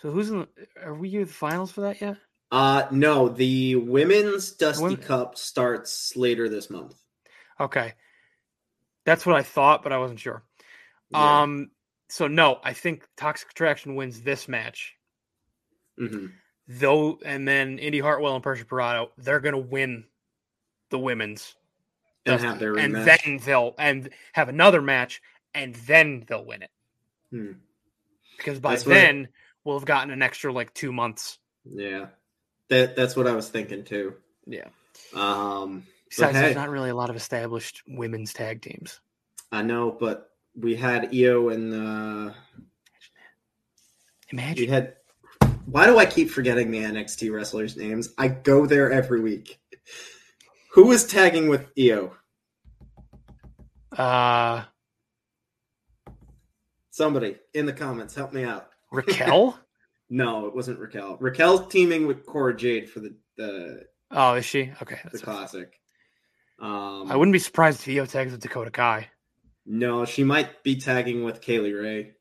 [0.00, 0.48] so who's in the,
[0.82, 2.16] are we in the finals for that yet?
[2.50, 6.94] Uh no, the Women's Dusty Women- Cup starts later this month.
[7.58, 7.94] Okay.
[9.04, 10.42] That's what I thought, but I wasn't sure.
[11.10, 11.40] Yeah.
[11.42, 11.70] Um,
[12.12, 14.96] so no, I think Toxic Attraction wins this match.
[15.98, 16.32] Mhm.
[16.68, 20.04] Though, and then Indi Hartwell and Persia Pirotta, they're gonna win
[20.90, 21.54] the women's
[22.26, 23.04] and have their and rematch.
[23.24, 25.22] then they'll and have another match,
[25.54, 26.70] and then they'll win it
[27.30, 27.52] Hmm.
[28.36, 29.28] because by That's then
[29.64, 31.38] we'll have gotten an extra like two months.
[31.64, 32.08] Yeah,
[32.68, 34.16] that that's what I was thinking too.
[34.46, 34.68] Yeah.
[35.14, 39.00] Um, Besides, hey, there's not really a lot of established women's tag teams.
[39.50, 42.32] I know, but we had Io and uh,
[44.30, 44.68] we Imagine.
[44.68, 44.94] had.
[45.66, 48.10] Why do I keep forgetting the NXT wrestlers' names?
[48.18, 49.60] I go there every week.
[50.72, 52.14] Who was tagging with Io?
[53.96, 54.64] Uh,
[56.90, 58.68] Somebody in the comments, help me out.
[58.92, 59.58] Raquel.
[60.10, 61.16] No, it wasn't Raquel.
[61.20, 64.72] Raquel's teaming with Cora Jade for the the, oh, is she?
[64.82, 64.98] Okay.
[65.10, 65.80] the classic.
[66.60, 69.08] Um, I wouldn't be surprised if Io tags with Dakota Kai.
[69.64, 72.12] No, she might be tagging with Kay Lee Ray.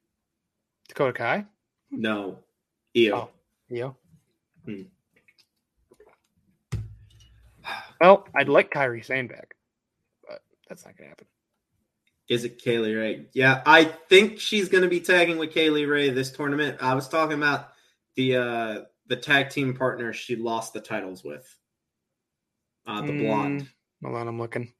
[0.88, 1.46] Dakota Kai?
[1.90, 2.40] No,
[2.96, 3.16] Io.
[3.16, 3.30] Oh.
[3.76, 3.96] Io.
[4.66, 4.82] Hmm.
[8.00, 9.56] Well, I'd like Kairi Sane back,
[10.28, 11.28] but that's not gonna happen.
[12.28, 13.26] Is it Kay Lee Ray?
[13.34, 16.78] Yeah, I think she's going to be tagging with Kay Lee Ray this tournament.
[16.80, 17.70] I was talking about
[18.16, 21.46] the uh the tag team partner she lost the titles with.
[22.88, 23.62] Uh the blonde.
[23.64, 23.68] Mm,
[24.06, 24.72] Hold on, I'm looking.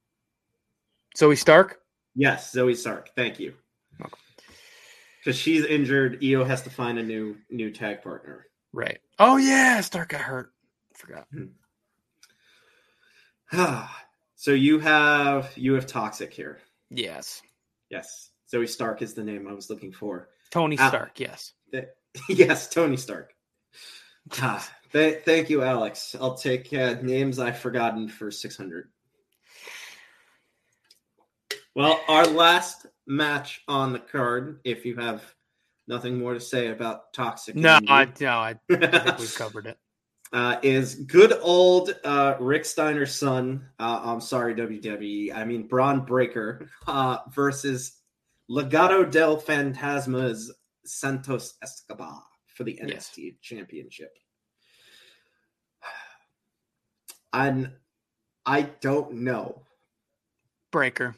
[1.16, 1.81] Zoey Stark.
[2.14, 3.10] Yes, Zoey Stark.
[3.16, 3.54] Thank you.
[5.18, 8.46] Because she's injured, Io has to find a new new tag partner.
[8.72, 8.98] Right.
[9.18, 10.52] Oh yeah, Stark got hurt.
[10.94, 11.26] Forgot.
[14.34, 16.58] so you have you have toxic here.
[16.90, 17.42] Yes.
[17.90, 20.28] Yes, Zoey Stark is the name I was looking for.
[20.50, 20.76] Tony.
[20.76, 21.20] Stark.
[21.20, 21.52] Yes.
[21.70, 21.88] Th-
[22.28, 23.34] yes, Tony Stark.
[24.40, 26.16] Ah, th- thank you, Alex.
[26.20, 28.88] I'll take uh, names I've forgotten for 600.
[31.74, 35.22] Well, our last match on the card, if you have
[35.88, 39.78] nothing more to say about Toxic, No, I, no, I, I think we've covered it.
[40.32, 43.68] uh, is good old uh, Rick Steiner's son.
[43.78, 45.34] Uh, I'm sorry, WWE.
[45.34, 47.98] I mean, Bron Breakker uh, versus
[48.50, 50.52] Legado del Fantasma's
[50.84, 52.22] Santos Escobar
[52.54, 53.10] for the Yes.
[53.16, 54.12] NXT Championship.
[57.32, 57.70] And
[58.44, 59.62] I don't know.
[60.70, 61.14] Breakker.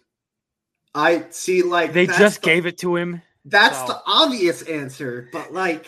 [0.94, 3.22] I see, like They just the- gave it to him.
[3.44, 5.86] That's so- the obvious answer, but like.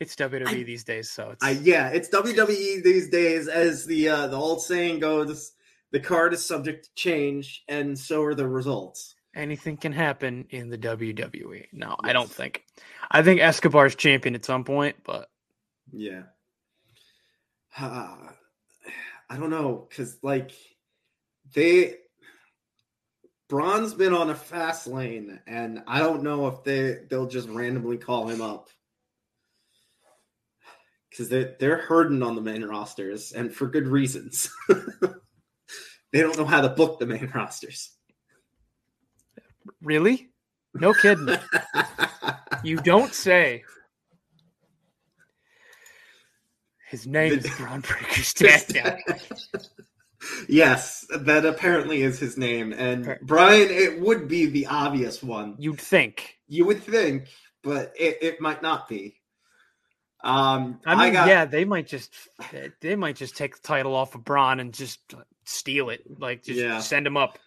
[0.00, 3.48] It's WWE I- these days, so it's I, yeah, it's WWE these days.
[3.48, 5.52] As the uh, the old saying goes,
[5.90, 9.14] the card is subject to change, and so are the results.
[9.34, 11.66] anything can happen in the WWE.
[11.72, 12.64] No, I don't think.
[13.10, 15.30] I think Escobar's champion at some point, but
[15.92, 16.22] Yeah.
[17.78, 18.16] Uh,
[19.30, 20.52] I don't know, because like
[21.54, 21.94] they
[23.48, 27.96] Bron's been on a fast lane, and I don't know if they they'll just randomly
[27.96, 28.68] call him up.
[31.08, 34.50] Because they're they're hurting on the main rosters, and for good reasons.
[34.68, 37.90] they don't know how to book the main rosters.
[39.80, 40.28] really?
[40.74, 41.36] No kidding.
[42.62, 43.64] you don't say.
[46.88, 48.98] His name is Bron Breakker SmackDown.
[50.48, 52.72] yes, that apparently is his name.
[52.72, 53.18] And.
[53.22, 55.54] Brian, it would be the obvious one.
[55.58, 56.36] You'd think.
[56.48, 57.28] You would think,
[57.62, 59.14] but it, it might not be.
[60.24, 62.12] Um, I mean, got, yeah, they might just
[62.80, 64.98] they might just take the title off of Bron and just
[65.44, 66.80] steal it, like just Yeah.
[66.80, 67.38] send him up.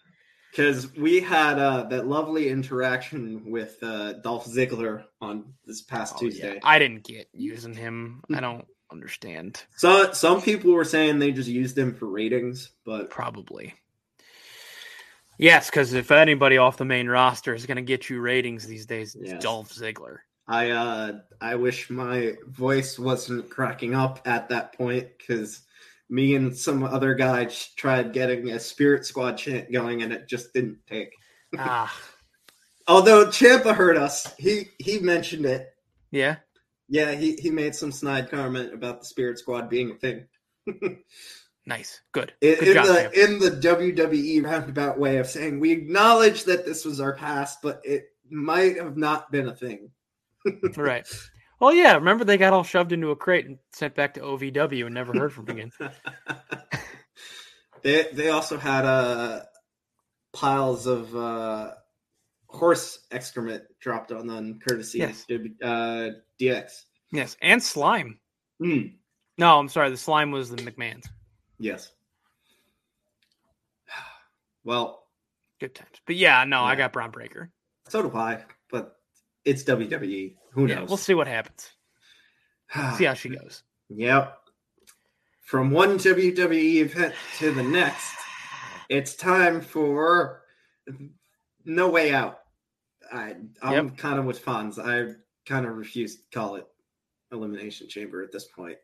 [0.50, 6.24] because we had uh, that lovely interaction with uh, Dolph Ziggler on this past Oh,
[6.24, 6.30] yeah.
[6.30, 6.60] Tuesday.
[6.64, 8.22] I didn't get using him.
[8.34, 9.64] I don't understand.
[9.76, 13.74] So some people were saying they just used him for ratings, but Probably.
[15.38, 18.86] Yes, because if anybody off the main roster is going to get you ratings these
[18.86, 19.42] days, it's Yes.
[19.42, 20.18] Dolph Ziggler.
[20.46, 25.62] I uh I wish my voice wasn't cracking up at that point because
[26.10, 30.28] me and some other guy ch- tried getting a Spirit Squad chant going and it
[30.28, 31.12] just didn't take.
[31.58, 31.92] ah,
[32.88, 35.68] Although Ciampa heard us, he he mentioned it.
[36.10, 36.36] yeah.
[36.92, 40.26] Yeah, he he made some snide comment about the Spirit Squad being a thing.
[41.64, 42.00] Nice.
[42.10, 42.32] Good.
[42.40, 46.66] In, Good in job, the in the WWE roundabout way of saying we acknowledge that
[46.66, 49.90] this was our past, but it might have not been a thing.
[50.76, 51.06] Right.
[51.60, 51.94] Well, yeah.
[51.94, 55.12] Remember they got all shoved into a crate and sent back to OVW and never
[55.12, 55.70] heard from again.
[57.82, 59.42] they they also had uh
[60.32, 61.74] piles of uh
[62.52, 65.24] horse excrement dropped on them courtesy Yes.
[65.30, 66.10] of uh
[66.40, 66.84] DX.
[67.12, 68.18] Yes, and slime.
[68.60, 68.80] Hmm.
[69.38, 69.90] No, I'm sorry.
[69.90, 71.06] The slime was the McMahon's.
[71.58, 71.90] Yes.
[74.64, 75.00] Well,
[75.60, 75.90] Good times.
[76.06, 77.50] But yeah, no, I got Bron Breakker.
[77.88, 78.96] so do I, but
[79.44, 80.34] it's WWE.
[80.52, 80.88] Who Yeah, knows?
[80.88, 81.70] we'll see what happens.
[82.96, 83.62] See how she goes.
[83.90, 84.38] Yep.
[85.40, 88.14] From one WWE event to the next,
[88.88, 90.42] it's time for
[91.64, 92.40] No Way Out.
[93.12, 94.78] I, I'm kind of with Fonz.
[94.78, 95.14] I
[95.46, 96.66] kind of refuse to call it
[97.30, 98.78] Elimination Chamber at this point.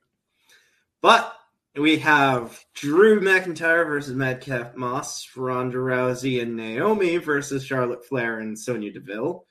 [1.00, 1.34] But
[1.76, 8.58] we have Drew McIntyre versus Madcap Moss, Ronda Rousey and Naomi versus Charlotte Flair and
[8.58, 9.44] Sonya Deville.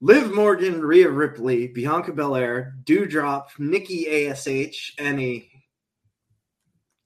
[0.00, 5.48] Liv Morgan, Rhea Ripley, Bianca Belair, Doudrop, Nikki ASH, and a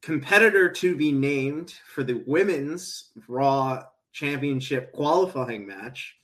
[0.03, 3.83] competitor to be named for the women's Raw
[4.13, 6.17] Championship qualifying match.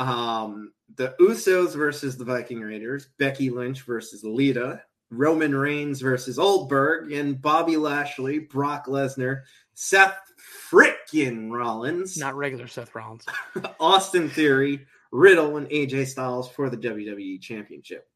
[0.00, 7.12] Um, the Usos versus the Viking Raiders, Becky Lynch versus Lita, Roman Reigns versus Oldberg,
[7.12, 9.42] and Bobby Lashley, Brock Lesnar,
[9.74, 10.18] Seth
[10.70, 13.26] frickin' Rollins, Not regular Seth Rollins.
[13.80, 18.08] Austin Theory, Riddle, and AJ Styles for the WWE Championship.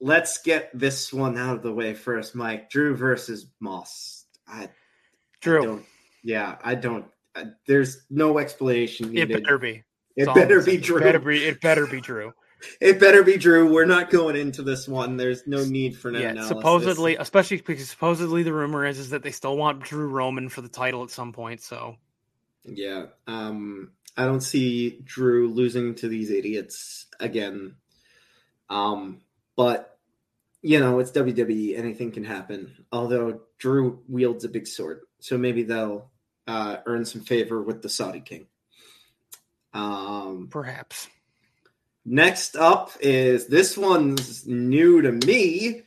[0.00, 2.70] Let's get this one out of the way first, Mike.
[2.70, 4.26] Drew versus Moss.
[4.46, 4.68] I
[5.40, 5.86] Drew, don't.
[6.22, 7.06] Yeah, I don't.
[7.34, 9.42] I, there's no explanation it needed.
[9.42, 9.82] better be.
[10.20, 10.98] It That's better be Drew.
[10.98, 11.44] It better be.
[11.46, 12.34] It better be Drew.
[12.78, 13.72] It better be Drew.
[13.72, 15.16] We're not going into this one.
[15.16, 16.48] There's no need for an yeah, analysis.
[16.48, 20.60] supposedly, especially because supposedly the rumor is is that they still want Drew Roman for
[20.60, 21.62] the title at some point.
[21.62, 21.96] So
[22.64, 23.06] Yeah.
[23.26, 23.92] Um.
[24.14, 27.76] I don't see Drew losing to these idiots again.
[28.68, 29.22] Um,
[29.56, 29.98] but
[30.60, 31.78] you know, it's WWE.
[31.78, 32.84] Anything can happen.
[32.92, 36.10] Although Drew wields a big sword, so maybe they'll
[36.46, 38.48] uh, earn some favor with the Saudi King.
[39.72, 41.08] Um, Perhaps.
[42.04, 45.82] next up is this one's new to me: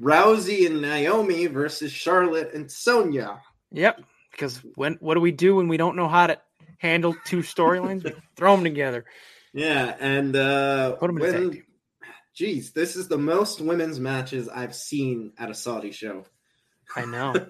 [0.00, 3.40] Rousey and Naomi versus Charlotte and Sonya.
[3.72, 4.02] Yep.
[4.30, 6.38] Because when what do we do when we don't know how to
[6.78, 8.10] handle two storylines?
[8.36, 9.06] Throw them together.
[9.54, 11.62] Yeah, and uh, Put 'em in a tag when- team.
[12.34, 16.26] Geez, this is the most women's matches I've seen at a Saudi show.
[16.94, 17.34] I know.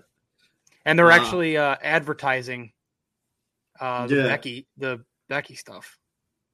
[0.84, 1.14] And they're Wow.
[1.16, 2.70] actually uh, advertising
[3.80, 4.22] uh, the Yeah.
[4.28, 5.98] Becky the Becky stuff.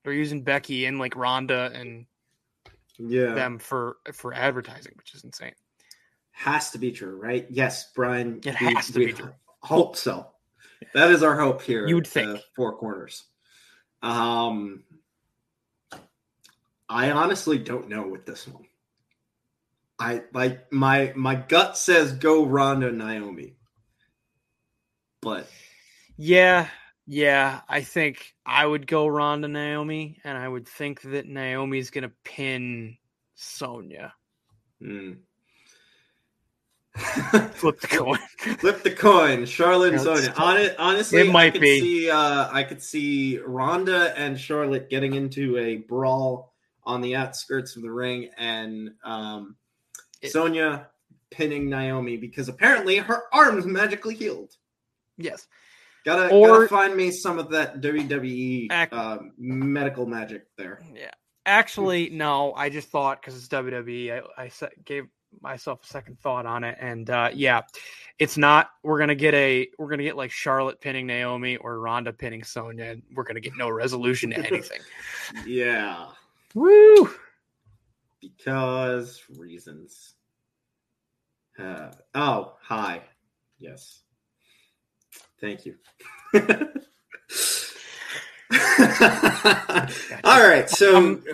[0.05, 2.07] They're using Becky and like Ronda and
[2.99, 5.55] Yeah, them for for advertising, which is insane.
[6.33, 7.47] has to be true, right?
[7.51, 8.41] Yes, Brian.
[8.45, 9.33] It we- has to be true.
[9.61, 10.29] Hope so.
[10.95, 11.87] That is our hope here.
[11.87, 12.41] You would the think.
[12.57, 13.25] four corners.
[14.03, 14.83] Um,
[16.89, 18.65] I honestly don't know with this one.
[19.99, 23.55] I like my my gut says go Ronda Naomi,
[25.21, 25.49] but
[26.17, 26.69] Yeah,
[27.07, 27.61] yeah.
[27.69, 32.97] I think I would go Ronda Naomi, and I would think that Naomi's gonna pin
[33.35, 34.13] Sonya.
[34.81, 35.13] hmm.
[37.53, 38.19] Flip the coin.
[38.59, 40.33] Flip the coin, Charlotte and Sonya.
[40.37, 41.81] On it, honestly, It might I could be.
[41.81, 42.11] see.
[42.11, 46.53] Uh, I could see Ronda and Charlotte getting into a brawl
[46.85, 49.57] on the outskirts of the ring, and um,
[50.21, 50.89] It- Sonya
[51.31, 54.55] pinning Naomi because apparently her arm's magically healed.
[55.17, 55.47] yes.
[56.05, 60.81] Gotta, Or- gotta find me some of that WWE uh, medical magic there.
[60.95, 61.11] Yeah.
[61.47, 62.53] Actually, no.
[62.55, 64.51] I just thought because it's WWE, I, I
[64.85, 65.05] gave
[65.41, 67.63] myself a second thought on it, and uh, yeah,
[68.19, 68.71] it's not.
[68.83, 69.69] We're gonna get a.
[69.79, 73.57] We're gonna get like Charlotte pinning Naomi or Ronda pinning Sonya, and we're gonna get
[73.57, 74.81] no resolution to anything.
[75.47, 76.09] Yeah,
[76.55, 77.11] Woo!
[78.21, 80.15] because reasons.
[81.59, 83.03] Uh, oh, hi.
[83.59, 84.02] Yes.
[85.43, 85.75] Thank you.
[90.25, 91.25] All right, so Um,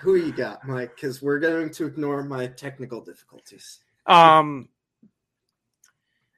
[0.00, 0.94] who you got, Mike?
[0.94, 3.78] Because we're going to ignore my technical difficulties.
[4.06, 4.68] Um.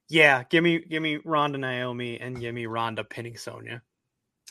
[0.08, 3.82] Yeah, give me give me Ronda Naomi and give me Ronda pinning Sonya.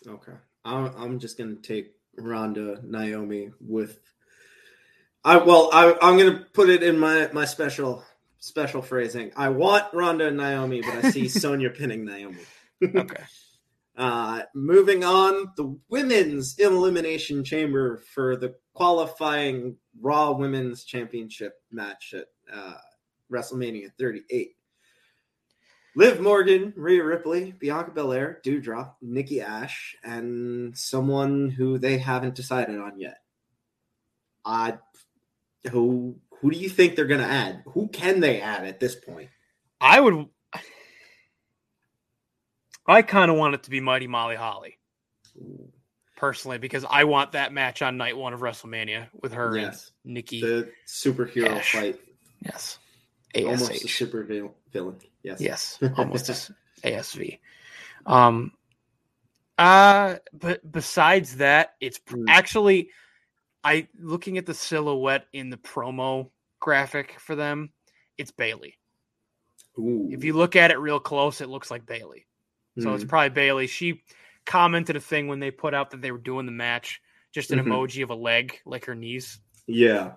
[0.06, 0.34] Okay,
[0.66, 4.00] I'm, I'm just going to take Ronda Naomi with.
[5.24, 8.04] I well, I, I'm going to put it in my my special
[8.44, 9.32] special phrasing.
[9.38, 12.42] I want Ronda and Naomi, but I see Sonya pinning Naomi.
[12.84, 13.24] Okay.
[13.96, 22.26] Uh, moving on, the women's elimination chamber for the qualifying Raw Women's Championship match at
[22.54, 22.74] uh,
[23.32, 24.50] WrestleMania 38.
[25.96, 32.78] Liv Morgan, Rhea Ripley, Bianca Belair, Doudrop, Nikki Ash, and someone who they haven't decided
[32.80, 33.20] on yet.
[34.44, 34.80] I
[35.72, 37.64] who who do you think they're going to add?
[37.68, 39.30] Who can they add at this point?
[39.80, 40.28] I would.
[42.86, 44.78] I kind of want it to be Mighty Molly Holly
[46.18, 50.14] personally because I want that match on night one of WrestleMania with her Yes, and
[50.16, 50.42] Nikki.
[50.42, 51.72] the superhero Ash.
[51.72, 52.00] fight.
[52.46, 52.78] yes,
[53.36, 54.24] Almost a super
[54.70, 54.98] villain.
[55.24, 55.40] Yes.
[55.40, 56.52] Yes, almost as
[56.84, 57.40] ASV.
[58.06, 58.52] Um.
[59.58, 62.26] Uh, but besides that, it's Mm.
[62.28, 62.90] actually
[63.64, 66.32] I looking at the silhouette in the promo
[66.64, 67.70] graphic for them.
[68.18, 68.78] It's Bayley.
[69.78, 70.08] Ooh.
[70.10, 72.26] If you look at it real close, it looks like Bayley.
[72.80, 73.10] So it's Mhm.
[73.10, 73.68] probably Bayley.
[73.68, 74.02] She
[74.46, 77.02] commented a thing when they put out that they were doing the match,
[77.34, 77.68] just an Mhm.
[77.68, 80.14] emoji of a leg, like her knees yeah.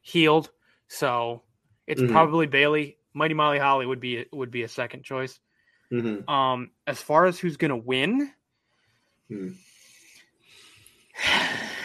[0.00, 0.50] healed.
[0.86, 1.42] So
[1.88, 2.10] it's Mhm.
[2.12, 2.96] probably Bayley.
[3.12, 5.40] Mighty Molly Holly would be would be a second choice.
[5.90, 6.28] Mhm.
[6.28, 8.32] Um, as far as who's gonna win,
[9.28, 9.52] Hmm.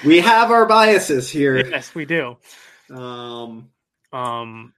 [0.06, 1.58] We have our biases here.
[1.68, 2.38] yes, we do.
[2.90, 3.72] Um,
[4.16, 4.74] Um,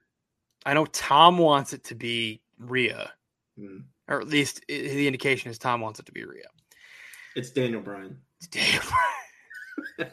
[0.66, 3.12] I know Tom wants it to be Rhea,
[3.58, 3.78] hmm.
[4.08, 6.48] or at least the indication is Tom wants it to be Rhea.
[7.36, 8.18] it's Daniel Bryan.
[8.50, 8.82] Damn.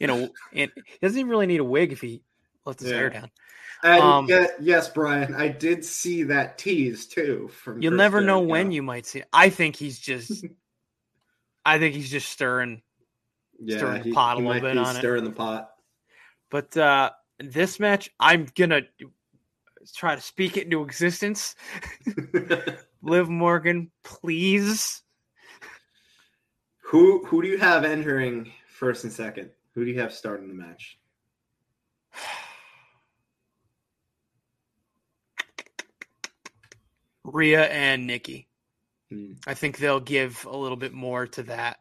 [0.00, 2.22] you know, and he doesn't even really need a wig if he
[2.64, 3.30] lets his hair down.
[3.82, 7.48] And Um, yeah, yes, Brian, I did see that tease too.
[7.52, 8.50] From You'll Chris never know Jericho.
[8.50, 9.28] when you might see it.
[9.32, 10.44] I think he's just
[11.66, 12.82] I think he's just stirring.
[13.60, 14.98] yeah, stirring the he- pot a little might bit be on it.
[15.00, 15.70] stirring the pot.
[16.50, 18.82] But uh this match, I'm gonna
[19.94, 21.54] try to speak it into existence.
[23.02, 25.02] Liv Morgan, please.
[26.82, 29.50] who who do you have entering first and second?
[29.74, 30.98] Who do you have starting the match?
[37.24, 38.48] Rhea and Nikki.
[39.10, 39.32] Hmm.
[39.46, 41.78] I think they'll give a little bit more to that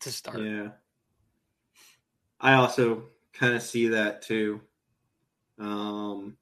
[0.00, 0.40] to start.
[0.40, 0.68] Yeah.
[2.40, 3.04] I also
[3.34, 4.60] kind of see that too.
[5.60, 6.36] Um,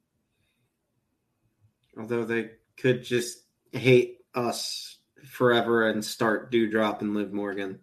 [1.99, 3.41] although they could just
[3.73, 7.81] hate us forever and start Doudrop and Liv Morgan.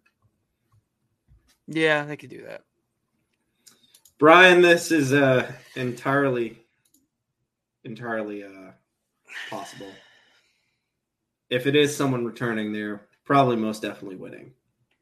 [1.67, 2.61] Yeah, they could do that.
[4.17, 6.57] Brian, this is uh entirely
[7.83, 8.71] entirely uh
[9.49, 9.91] possible.
[11.49, 14.53] If it is someone returning, they're probably most definitely winning.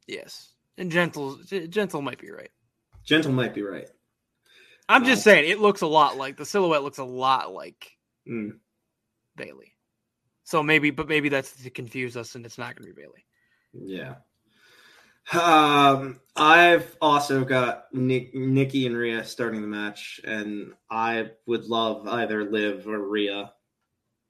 [0.08, 1.38] Yes, and gentle,
[1.70, 2.50] gentle might be right.
[3.06, 3.90] Gentle might be right.
[4.90, 7.92] I'm just saying it looks a lot like the silhouette looks a lot like
[8.28, 8.58] Mm.
[9.36, 9.74] Bayley.
[10.46, 13.26] So maybe, but maybe that's to confuse us, and it's not going to be Bayley.
[13.74, 14.16] Yeah.
[15.32, 22.08] Um, I've also got Nick, Nikki and Rhea starting the match, and I would love
[22.08, 23.52] either Liv or Rhea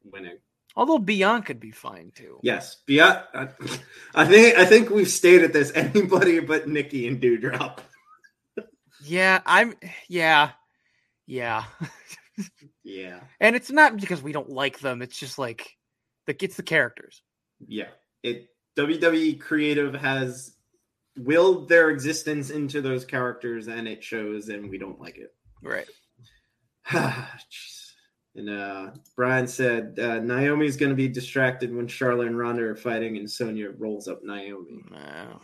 [0.03, 0.37] winning.
[0.75, 2.39] Although Bianca could be fine too.
[2.41, 2.77] Yes.
[2.89, 3.47] I,
[4.15, 5.71] I think I think we've stated this.
[5.75, 7.77] Anybody but Nikki and Doudrop.
[9.03, 9.73] Yeah, I'm.
[10.07, 10.51] Yeah,
[11.25, 11.65] yeah.
[12.83, 15.01] Yeah, and it's not because we don't like them.
[15.03, 15.77] It's just like
[16.25, 17.21] the it's the characters.
[17.67, 17.89] yeah.
[18.23, 18.47] It
[18.77, 20.55] WWE creative has
[21.17, 25.33] willed their existence into those characters, and it shows, and we don't like it.
[25.61, 25.87] Right.
[28.35, 32.75] And uh, Brian said uh, Naomi's going to be distracted when Charlotte and Ronda are
[32.75, 34.83] fighting, and Sonya rolls up Naomi.
[34.91, 35.41] Wow.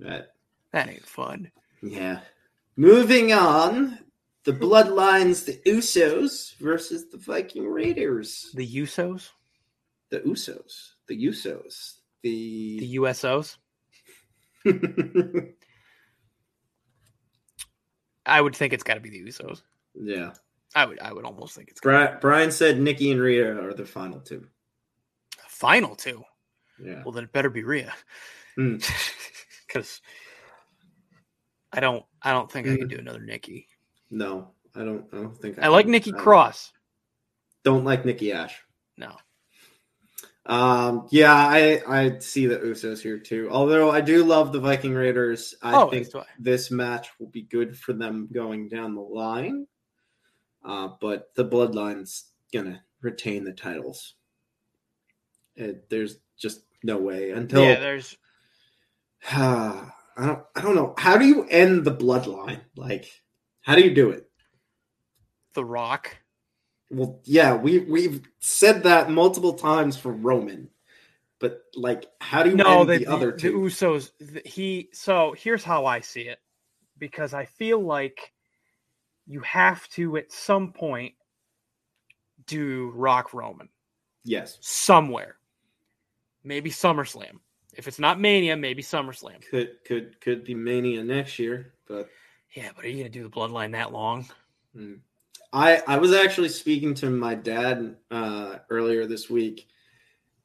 [0.00, 0.28] But,
[0.72, 1.50] that ain't fun.
[1.82, 2.20] yeah.
[2.76, 3.98] Moving on,
[4.44, 8.50] the Bloodlines, the Usos versus the Viking Raiders.
[8.54, 9.28] The Usos,
[10.10, 12.96] The Usos, the Usos, the the.
[12.96, 13.56] USOs.
[18.24, 19.62] I would think it's got to be the Usos.
[19.94, 20.32] yeah.
[20.74, 20.98] I would.
[21.00, 24.46] I would almost think it's Brian, Brian said Nikki and Rhea are the final two.
[25.48, 26.24] final two.
[26.82, 27.02] Yeah.
[27.04, 27.92] Well, then it better be Rhea,
[28.56, 28.76] Hmm.
[29.66, 30.00] because
[31.72, 32.04] I don't.
[32.22, 33.68] I don't think I can do another Nikki.
[34.10, 35.06] No, I don't.
[35.12, 35.58] I don't think.
[35.58, 35.92] I like can.
[35.92, 36.72] Nikki I Cross.
[37.64, 38.60] Don't like Nikki Ash.
[38.96, 39.16] No.
[40.44, 43.48] Um, yeah, I I see the Usos here too.
[43.50, 46.08] Although I do love the Viking Raiders, I oh, think
[46.38, 49.66] this match will be good for them going down the line.
[50.64, 54.14] Uh, but the Bloodline's gonna retain the titles.
[55.54, 58.16] It, there's just no way until yeah, there's.
[60.16, 60.94] I don't I don't know.
[60.98, 62.60] How do you end the Bloodline?
[62.76, 63.06] Like,
[63.62, 64.28] how do you do it?
[65.54, 66.16] The Rock.
[66.90, 70.68] Well, yeah, we we've said that multiple times for Roman,
[71.38, 73.52] but like, how do you No, end the, the, the, other the two?
[73.60, 74.10] Usos.
[74.18, 74.90] the- he.
[74.92, 76.38] So here's how I see it,
[76.98, 78.32] because I feel like
[79.26, 81.14] you have to at some point
[82.46, 83.68] do Rock Roman
[84.24, 85.36] yes, somewhere.
[86.44, 87.38] Maybe SummerSlam.
[87.72, 89.46] If it's not Mania, maybe SummerSlam.
[89.48, 92.08] could could could be Mania next year, but
[92.54, 94.26] Yeah, but are you gonna do the Bloodline that long?
[94.74, 94.94] hmm.
[95.52, 99.68] I I was actually speaking to my dad uh, earlier this week.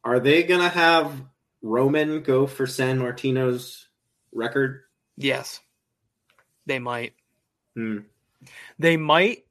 [0.04, 1.12] Are they gonna have
[1.62, 3.88] Roman go for Sammartino's
[4.32, 4.84] record?
[5.18, 5.60] Yes,
[6.66, 7.14] they might.
[7.76, 8.00] Hmm.
[8.80, 9.46] They might.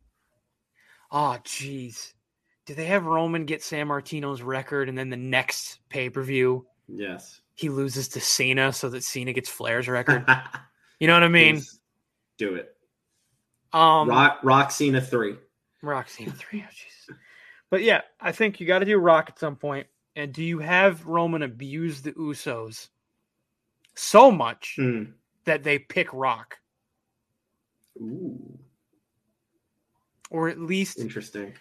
[1.10, 2.12] Oh, jeez.
[2.66, 7.40] Do they have Roman get Sammartino's record and then the next pay per view Yes.
[7.56, 10.24] He loses to Cena so that Cena gets Flair's record?
[10.98, 11.56] You know what I mean?
[11.56, 11.78] Please
[12.38, 12.74] do it.
[13.74, 15.36] Um, Rock Rock Cena three.
[15.82, 16.64] Rock Cena three.
[16.66, 17.20] Oh, Jesus.
[17.68, 19.88] But yeah, I think you got to do Rock at some point.
[20.14, 22.88] And do you have Roman abuse the Usos
[23.94, 25.02] so much Hmm.
[25.44, 26.56] that they pick Rock,
[28.00, 28.58] Ooh,
[30.30, 31.52] or at least, interesting.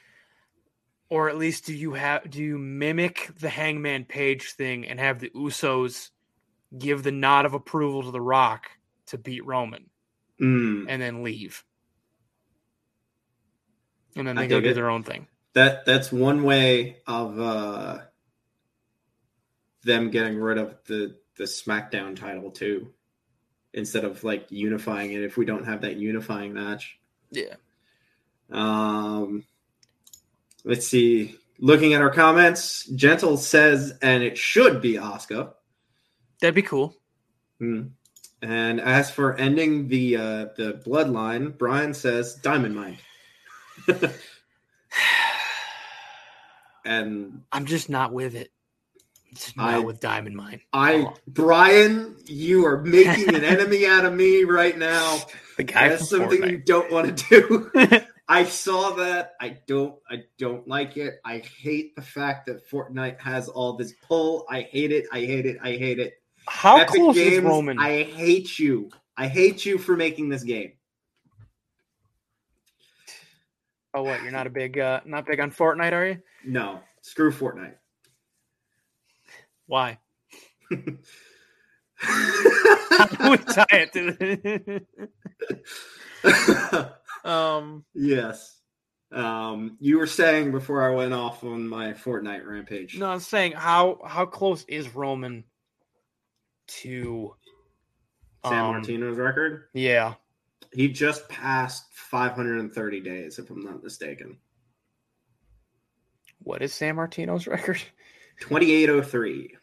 [1.10, 5.20] Or at least, do you have do you mimic the Hangman Page thing and have
[5.20, 6.10] the Usos
[6.78, 8.70] give the nod of approval to the Rock
[9.08, 9.90] to beat Roman
[10.40, 10.86] Hmm.
[10.90, 11.64] and then leave,
[14.16, 14.74] and then I they go do it.
[14.74, 15.28] their own thing.
[15.54, 18.00] That that's one way of uh,
[19.84, 22.92] them getting rid of the the SmackDown title too,
[23.74, 25.22] instead of like unifying it.
[25.24, 27.00] If we don't have that unifying match,
[27.32, 27.56] Yeah.
[28.52, 29.46] um,
[30.66, 31.38] let's see.
[31.60, 35.54] Looking at our comments, Gentle says, and it should be Oscar.
[36.42, 36.94] That'd be cool.
[37.60, 37.84] Hmm.
[38.42, 42.98] And as for ending the uh, the bloodline, Brian says Diamond Mine.
[46.86, 48.52] and I'm just not with it.
[49.34, 50.62] Just I- not with Diamond Mine.
[50.74, 51.14] I, Oh.
[51.28, 55.20] Brian, you are making an enemy out of me right now.
[55.58, 57.72] The guy That's something you don't want to do.
[58.28, 59.34] I saw that.
[59.40, 59.96] I don't.
[60.10, 61.20] I don't like it.
[61.24, 64.46] I hate the fact that Fortnite has all this pull.
[64.50, 65.06] I hate it.
[65.12, 65.58] I hate it.
[65.62, 66.16] I hate it.
[66.48, 67.78] How Epic close Games, is Roman?
[67.78, 68.90] I hate you.
[69.18, 70.74] I hate you for making this game.
[73.94, 74.22] Oh, what?
[74.24, 76.22] You're not a big, uh, not big on Fortnite, are you?
[76.44, 77.76] No, screw Fortnite.
[79.68, 79.98] Why?
[82.00, 84.82] How do we tie it to?
[87.26, 88.52] um, yes.
[89.12, 92.98] Um, you were saying before I went off on my Fortnite rampage.
[92.98, 95.44] no, I'm saying how how close is Roman
[96.68, 97.36] to
[98.46, 99.66] San um, Martino's record.
[99.74, 100.16] Yeah,
[100.74, 104.38] He just passed 530 days, if I'm not mistaken.
[106.40, 107.82] what is Sammartino's record?
[108.42, 109.56] 2803.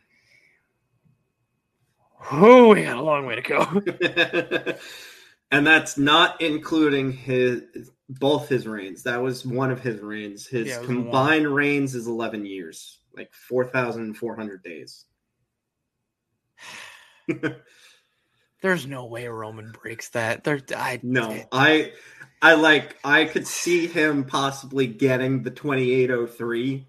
[2.31, 4.77] Oh, we got a long way to go.
[5.53, 7.63] and that's not including his
[8.09, 9.03] both his reigns.
[9.05, 10.47] That was one of his reigns.
[10.47, 15.05] His Yeah, combined reigns is 11 years, like 4,400 days.
[18.63, 20.45] There's no way Roman breaks that.
[20.45, 21.93] There, I No, I
[22.41, 26.87] I like I could see him possibly getting the 2803.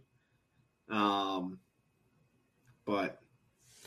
[0.90, 1.60] Um
[2.86, 3.20] but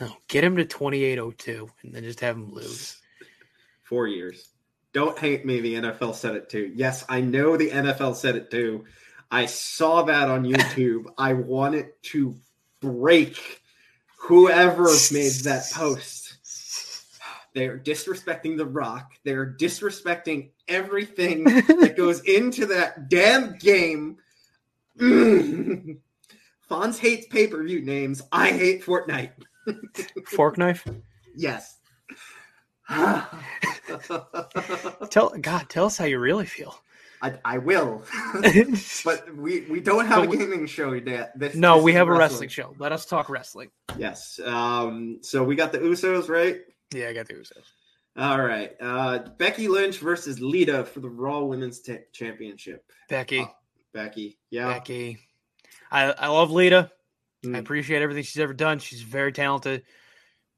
[0.01, 0.15] no.
[0.29, 3.01] Get him to 2802 and then just have him lose.
[3.85, 4.56] 4 years.
[4.97, 6.73] Don't hate me, the NFL said it too.
[6.75, 8.87] Yes, I know the NFL said it too.
[9.31, 11.05] I saw that on YouTube.
[11.19, 12.35] I wanted to
[12.81, 13.61] break
[14.17, 16.39] whoever made that post.
[17.53, 19.13] They're disrespecting The Rock.
[19.23, 24.17] They're disrespecting everything that goes into that damn game.
[24.99, 25.99] Mm.
[26.71, 28.23] Fonz hates pay per view names.
[28.33, 29.33] I hate Fortnite.
[30.27, 30.89] Fork knife.
[31.35, 31.81] Yes.
[35.11, 36.77] Tell God, tell us how you really feel.
[37.23, 38.05] I, I will.
[39.05, 41.37] but we, we don't have But a we- gaming show yet.
[41.39, 42.75] This, no, this we have a wrestling show.
[42.79, 43.71] Let us talk wrestling.
[43.97, 44.39] Yes.
[44.45, 46.59] Um, so we got the Usos, right?
[46.95, 47.65] Yeah, I got the Usos.
[48.19, 48.73] All right.
[48.81, 52.85] Uh, Becky Lynch versus Lita for the Raw Women's Ta- Championship.
[53.09, 53.51] Becky, Oh,
[53.93, 54.39] Becky.
[54.51, 54.69] Yeah.
[54.73, 55.19] Becky.
[55.91, 56.91] I I love Lita.
[57.45, 57.59] I Mm.
[57.59, 58.79] appreciate everything she's ever done.
[58.79, 59.85] She's very talented,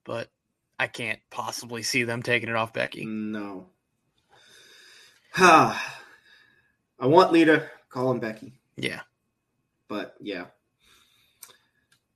[0.04, 0.28] but
[0.78, 3.04] I can't possibly see them taking it off Becky.
[3.04, 3.66] No.
[5.36, 5.80] I
[7.00, 7.68] want Lita.
[7.90, 8.52] Call him Becky.
[8.76, 9.00] Yeah.
[9.88, 10.46] But yeah.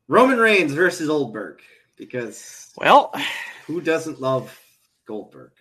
[0.08, 1.60] Roman Reigns versus Goldberg
[1.96, 3.14] because Well,
[3.66, 4.56] who doesn't love
[5.06, 5.52] Goldberg?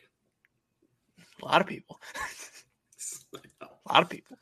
[1.41, 1.99] a lot of people.
[3.61, 4.37] a lot of people.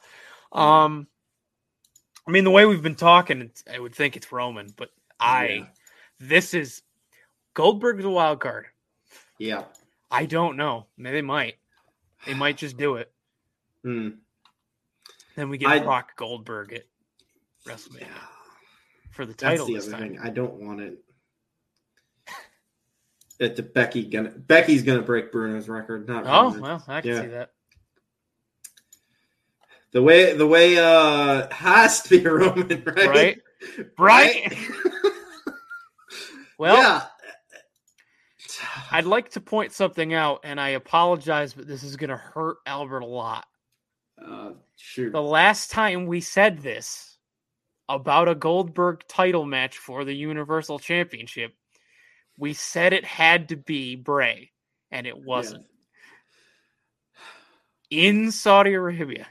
[0.51, 1.07] Um,
[2.27, 4.89] I mean, the way we've been talking, I would think it's Roman, but
[5.19, 5.65] I, Yeah.
[6.19, 6.81] this is
[7.59, 8.67] Goldberg's a wild card.
[9.37, 9.65] Yeah.
[10.09, 10.85] I don't know.
[10.97, 11.55] Maybe they might.
[12.25, 13.11] They might just do it.
[13.83, 14.09] Hmm.
[15.35, 16.83] Then we get I- Brock Goldberg at
[17.65, 18.07] WrestleMania Yeah.
[19.11, 19.65] for the title.
[19.65, 20.09] That's the this other time.
[20.15, 20.19] thing.
[20.23, 20.99] I don't want it.
[23.39, 26.61] That the Becky gonna Becky's gonna break Bruno's record, not Oh Roman.
[26.61, 27.21] well, I can Yeah.
[27.21, 27.51] see that.
[29.91, 33.07] The way the way uh has to be Roman, right?
[33.09, 33.41] Right?
[33.97, 34.57] Right?
[36.57, 37.05] Well, yeah.
[38.91, 42.57] I'd like to point something out, and I apologize, but this is going to hurt
[42.65, 43.45] Albert a lot.
[44.23, 45.11] Uh, shoot.
[45.11, 47.17] The last time we said this
[47.87, 51.53] about a Goldberg title match for the Universal Championship,
[52.37, 54.51] we said it had to be Bray,
[54.91, 55.65] and it wasn't.
[57.89, 59.27] In Saudi Arabia.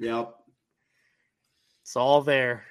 [0.00, 0.34] Yep.
[1.82, 2.64] It's all there.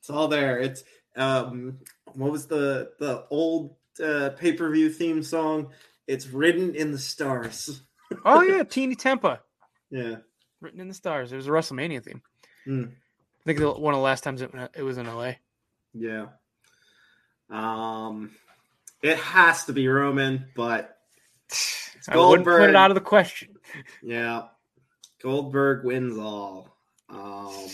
[0.00, 0.58] It's all there.
[0.58, 0.84] It's
[1.16, 1.78] um
[2.14, 5.70] what was the the old uh pay-per-view theme song?
[6.06, 7.82] It's written in the stars.
[8.24, 9.40] Oh, yeah, Tinie Tempah.
[9.90, 10.16] Yeah.
[10.60, 11.32] Written in the stars.
[11.32, 12.22] It was a WrestleMania theme.
[12.64, 12.84] Hmm.
[12.84, 15.32] I think the- one of the last times it, it was in LA.
[15.94, 16.26] Yeah.
[17.50, 18.30] Um
[19.02, 20.96] it has to be Roman, but
[22.08, 23.56] I wouldn't put it out of the question.
[24.02, 24.44] yeah.
[25.22, 26.74] Goldberg wins all.
[27.08, 27.68] Um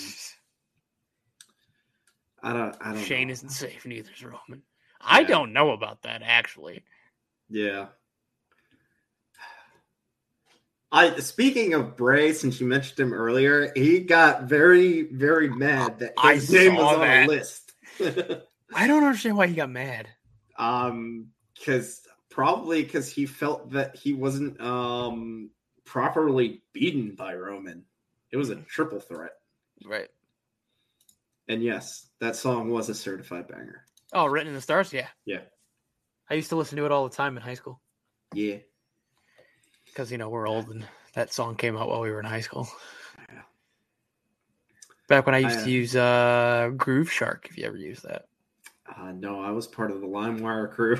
[2.42, 3.32] I don't I don't Shane know.
[3.32, 4.62] isn't safe, neither is Roman.
[5.06, 6.82] I don't know about that actually.
[7.48, 7.86] Yeah.
[10.92, 16.14] I speaking of Bray, since you mentioned him earlier, he got very, very mad that
[16.16, 17.24] I his name was on that.
[17.24, 17.72] a list.
[18.74, 20.08] I don't understand why he got mad.
[20.56, 22.00] um, because
[22.30, 25.50] probably because he felt that he wasn't um
[25.84, 27.84] properly beaten by Roman.
[28.30, 29.32] It was a triple threat,
[29.84, 30.08] Right.
[31.48, 33.83] and yes, that song was a certified banger.
[34.14, 34.92] Oh, written in the stars.
[34.92, 35.08] Yeah.
[35.24, 35.40] Yeah.
[36.30, 37.80] I used to listen to it all the time in high school
[38.32, 38.56] Yeah,
[39.86, 42.40] because you know we're old and that song came out while we were in high
[42.40, 42.66] school.
[43.28, 43.42] Yeah.
[45.08, 48.24] Back when I used I, to use uh, Grooveshark, if you ever used that.
[48.96, 50.96] uh, no, I was part of the LimeWire crew.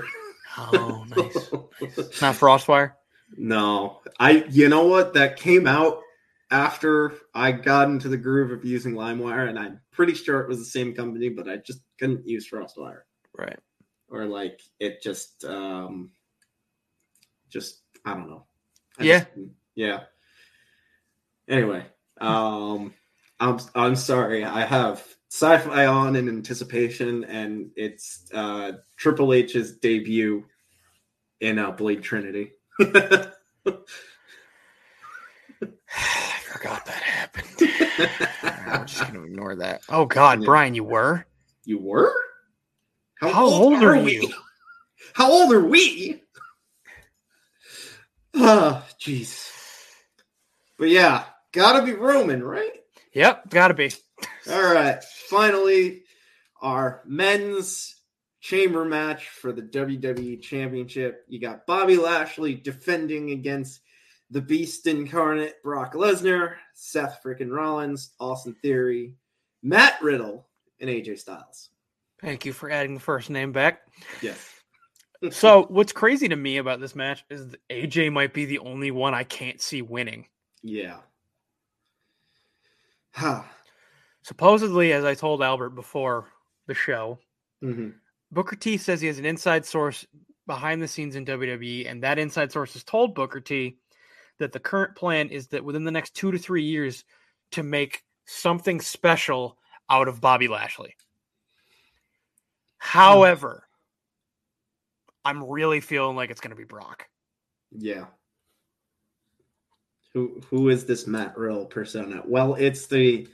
[0.58, 1.50] Oh, nice.
[2.20, 2.92] Not FrostWire.
[3.36, 4.44] no, I.
[4.50, 5.14] You know what?
[5.14, 6.00] That came out
[6.54, 10.60] after I got into the groove of using LimeWire, and I'm pretty sure it was
[10.60, 13.00] the same company, but I just couldn't use FrostWire,
[13.36, 13.58] Right.
[14.08, 16.12] or like it just, um,
[17.50, 18.46] just I don't know.
[18.98, 19.18] I Yeah.
[19.24, 19.30] just-
[19.74, 20.04] yeah.
[21.48, 21.84] Anyway,
[22.20, 22.94] um,
[23.40, 24.44] I'm I'm sorry.
[24.44, 30.44] I have Syfy on in anticipation, and it's uh Triple H's debut
[31.40, 32.52] in uh, Blade Trinity.
[32.80, 33.32] I
[36.64, 37.46] forgot that happened.
[38.72, 39.82] I'm just gonna ignore that.
[39.88, 40.46] Oh God, Yeah.
[40.46, 41.26] Brian, you were?
[41.64, 42.14] you were?
[43.20, 44.30] How old are you?
[45.14, 46.22] How old are we?
[48.34, 49.50] Ah, jeez.
[50.78, 52.72] But yeah, gotta be Roman, right?
[53.12, 53.92] Yep, gotta be.
[54.50, 55.02] All right.
[55.28, 56.02] Finally,
[56.60, 57.94] our men's
[58.40, 61.24] chamber match for the WWE Championship.
[61.28, 63.80] You got Bobby Lashley defending against
[64.34, 69.14] the Beast Incarnate, Brock Lesnar, Seth freaking Rollins, Austin Theory,
[69.62, 70.48] Matt Riddle,
[70.80, 71.70] and AJ Styles.
[72.20, 73.82] Thank you for adding the first name back.
[74.20, 74.50] Yes.
[75.30, 78.90] So, what's crazy to me about this match is that AJ might be the only
[78.90, 80.26] one I can't see winning.
[80.62, 80.98] Yeah.
[83.12, 83.50] Ha.
[84.22, 86.26] Supposedly, as I told Albert before
[86.66, 87.20] the show,
[87.62, 87.90] hmm
[88.32, 90.04] Booker T says he has an inside source
[90.46, 93.78] behind the scenes in WWE, and that inside source has told Booker T
[94.38, 97.04] that the current plan is that within the next two to three years
[97.52, 99.58] to make something special
[99.90, 100.94] out of Bobby Lashley.
[102.78, 102.98] Hmm.
[102.98, 103.64] However,
[105.24, 107.08] I'm really feeling like it's going to be Brock.
[107.72, 108.06] Yeah.
[110.12, 112.22] Who who is this Matt Riddle persona?
[112.24, 113.26] Well, it's the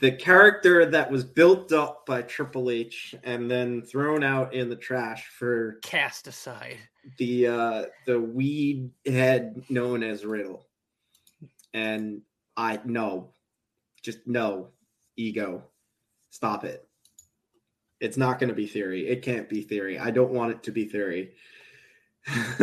[0.00, 4.76] the character that was built up by Triple H and then thrown out in the
[4.76, 6.78] trash for Cast aside.
[7.18, 10.66] the uh the weed head known as Riddle.
[11.74, 12.22] And
[12.56, 13.32] I no.
[14.02, 14.68] Just no.
[15.16, 15.64] Ego.
[16.30, 16.88] Stop it.
[18.00, 19.06] It's not going to be theory.
[19.06, 19.98] It can't be theory.
[19.98, 21.34] I don't want it to be theory.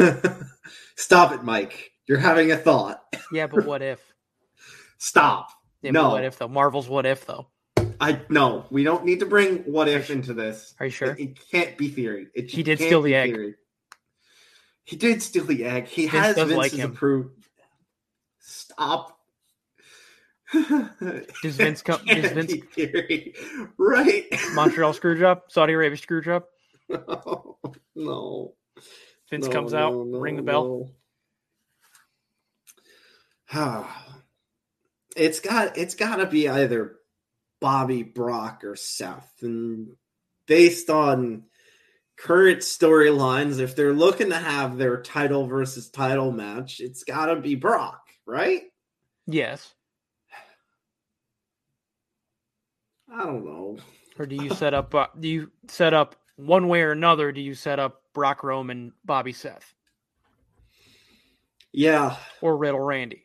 [0.95, 1.91] Stop it, Mike.
[2.07, 3.03] You're having a thought.
[3.31, 4.01] Yeah, but what if?
[4.97, 5.49] Stop.
[5.83, 6.09] No.
[6.11, 6.47] what if though?
[6.47, 7.47] Marvel's what if though?
[8.01, 8.65] I no.
[8.69, 10.73] We don't need to bring what if into this.
[10.79, 11.11] Are you sure?
[11.11, 12.27] It, it can't be theory.
[12.33, 13.33] It He did steal the egg.
[13.33, 13.55] theory.
[14.83, 15.87] He did steal the egg.
[15.87, 16.91] He Vince has Vince's like him.
[16.91, 17.45] approved.
[18.39, 19.17] Stop.
[20.53, 23.35] Does Vince come- does Vince- theory,
[23.77, 24.23] right?
[24.55, 26.45] Montreal screw job, Saudi Arabia screw job.
[26.89, 27.59] no,
[27.95, 28.55] no.
[29.29, 30.89] Vince No, comes no, out, ring the bell.
[35.15, 36.95] it's got it's got to be either
[37.59, 39.95] Bobby Brock or Seth, and
[40.45, 41.43] based on
[42.17, 47.37] current storylines, if they're looking to have their title versus title match, it's got to
[47.37, 48.63] be Brock, right?
[49.25, 49.73] Yes.
[53.11, 53.77] I don't know.
[54.19, 54.93] Or do you set up?
[54.93, 57.31] Uh, do you set up one way or another?
[57.31, 59.73] Do you set up Brock Roman, Bobby Seth,
[61.71, 63.23] Yeah, or Riddle Randy?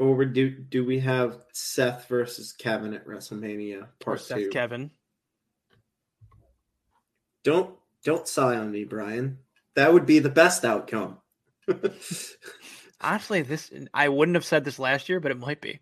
[0.00, 4.48] Or do do we have Seth versus Kevin at WrestleMania Or Part Seth Two?
[4.50, 4.90] Kevin?
[7.44, 7.74] Don't
[8.04, 9.38] don't sigh on me, Brian.
[9.76, 11.18] That would be the best outcome.
[13.00, 15.80] Honestly, this I wouldn't have said this last year, but it might be.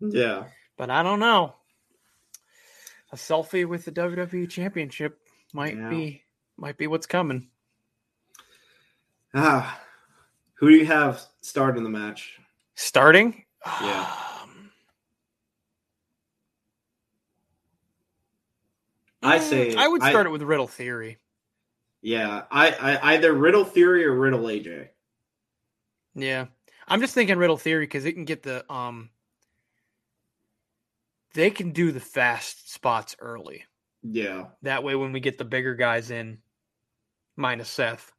[0.00, 0.44] yeah.
[0.76, 1.54] But I don't know.
[3.12, 5.20] A selfie with the WWE Championship
[5.52, 5.88] might Yeah.
[5.88, 6.22] be
[6.56, 7.48] might be what's coming.
[9.34, 9.80] Ah,
[10.54, 12.38] who do you have starting the match?
[12.76, 13.44] Starting?
[13.66, 14.06] Yeah.
[14.42, 14.70] Um,
[19.22, 21.18] I mm, say I would start it with Riddle Theory.
[22.02, 24.88] Yeah, I, I either Riddle Theory or Riddle AJ.
[26.14, 26.46] Yeah.
[26.86, 29.10] I'm just thinking Riddle Theory because it can get the um
[31.32, 33.64] they can do the fast spots early.
[34.02, 36.38] Yeah, That way when we get the bigger guys in,
[37.36, 38.12] minus Seth,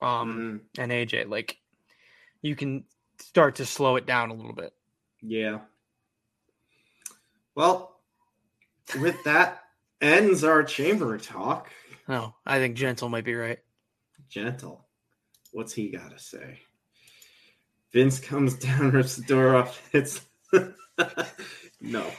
[0.00, 0.80] um Mhm.
[0.82, 1.58] and AJ, like
[2.40, 2.84] you can
[3.22, 4.72] start to slow it down a little bit.
[5.20, 5.60] yeah.
[7.54, 7.98] Well,
[8.98, 9.62] with that
[10.00, 11.70] ends our chamber talk.
[12.08, 13.58] No, I think Gentle might be right.
[14.30, 14.86] Gentle,
[15.52, 16.60] what's he got to say?
[17.92, 19.86] Vince comes down, rips the door off.
[19.92, 20.22] It's
[21.80, 22.10] no.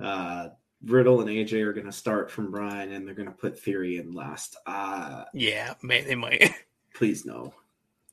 [0.00, 0.50] Uh,
[0.84, 3.96] Riddle and AJ are going to start from Brian, and they're going to put Theory
[3.96, 4.56] in last.
[4.64, 6.54] Uh, Yeah, may they might.
[6.94, 7.52] please no.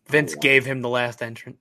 [0.08, 0.42] Vince Oh, wow.
[0.42, 1.58] gave him the last entrant.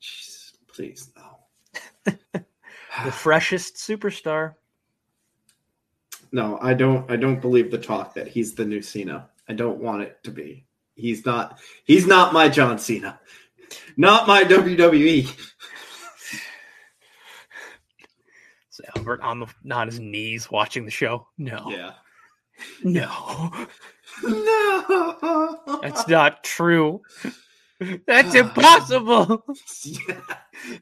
[0.00, 2.14] Jeez, please no.
[3.04, 4.54] The freshest superstar.
[6.32, 7.10] No, I don't.
[7.10, 9.30] I don't believe the talk that he's the new Cena.
[9.48, 10.66] I don't want it to be.
[10.96, 11.58] He's not.
[11.84, 13.18] He's not my John Cena.
[13.96, 14.44] Not my.
[14.44, 15.26] WWE.
[18.68, 21.26] So Albert on the on his knees watching the show.
[21.38, 21.92] No, Yeah.
[22.84, 23.66] no,
[24.22, 25.78] No.
[25.82, 27.00] that's not true.
[28.06, 28.38] That's Ah.
[28.38, 29.44] impossible.
[29.84, 30.20] Yeah.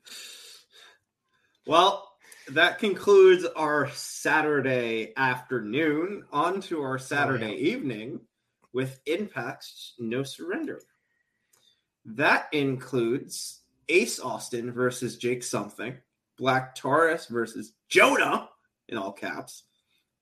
[1.66, 2.10] Well,
[2.52, 6.24] that concludes our Saturday afternoon.
[6.32, 8.20] On to our Saturday evening
[8.72, 10.80] with Impact's No Surrender.
[12.06, 15.98] That includes Ace Austin versus Jake Something,
[16.38, 18.48] Black Taurus versus Jonah,
[18.88, 19.64] in all caps,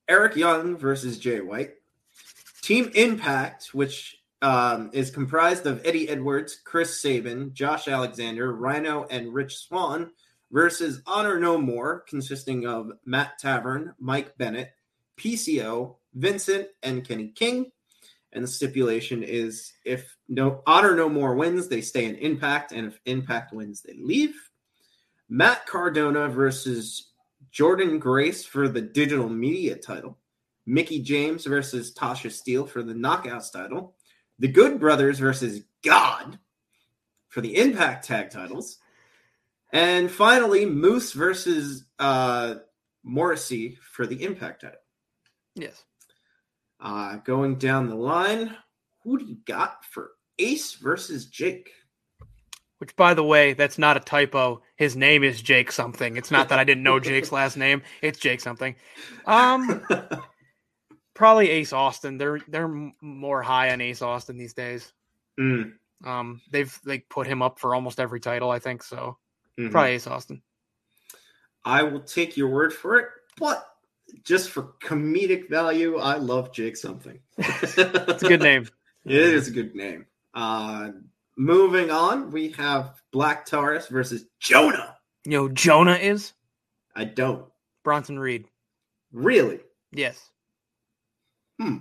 [0.08, 1.74] Eric Young versus Jay White,
[2.62, 9.32] Team Impact, which um, is comprised of Eddie Edwards, Chris Sabin, Josh Alexander, Rhino, and
[9.32, 10.11] Rich Swann
[10.51, 14.72] versus Honor No More, consisting of Matt Taven, Mike Bennett,
[15.16, 17.70] PCO, Vincent, and Kenny King.
[18.32, 22.87] And the stipulation is if no Honor No More wins, they stay in Impact, and
[22.87, 24.34] if Impact wins, they leave.
[25.28, 27.11] Matt Cardona versus
[27.53, 30.18] Jordynne Grace for the digital media title.
[30.66, 33.95] Mickie James versus Tasha Steele for the Knockouts title.
[34.39, 36.39] The Good Brothers versus God
[37.28, 38.78] for the Impact tag titles.
[39.72, 42.57] And finally, Moose versus uh,
[43.03, 44.78] Morrissey for the Impact title.
[45.55, 45.84] yes.
[46.78, 48.55] Uh, going down the line,
[49.03, 51.70] who do you got for Ace versus Jake?
[52.78, 54.61] Which, by the way, that's not a typo.
[54.76, 56.18] His name is Jake something.
[56.18, 57.82] It's not that I didn't know Jake's last name.
[58.03, 58.76] It's Jake something.
[59.24, 59.82] Um,
[61.16, 62.18] probably Ace Austin.
[62.18, 62.68] They're they're
[63.00, 64.92] more high on Ace Austin these days.
[65.40, 65.72] Mm,
[66.04, 68.82] Um, they've like put him up for almost every title, I think.
[68.84, 69.18] So
[69.58, 69.72] mhm.
[69.72, 70.42] probably Ace Austin.
[71.64, 73.08] I will take your word for it,
[73.38, 73.66] but
[74.22, 77.18] just for comedic value, I love Jake something.
[77.38, 78.68] It's a good name.
[79.04, 80.06] It is a good name.
[80.34, 80.90] Uh,
[81.36, 84.96] moving on, we have Black Taurus versus Jonah.
[85.24, 86.32] You know, Jonah is
[86.94, 87.46] I don't
[87.84, 88.46] Bronson Reed.
[89.12, 89.60] really.
[89.92, 90.30] Yes.
[91.61, 91.76] Hmm.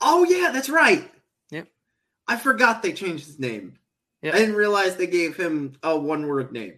[0.00, 1.10] Oh yeah, that's right.
[1.50, 1.68] Yep.
[2.28, 3.78] I forgot they changed his name.
[4.22, 4.34] Yep.
[4.34, 6.74] I didn't realize they gave him a one-word name.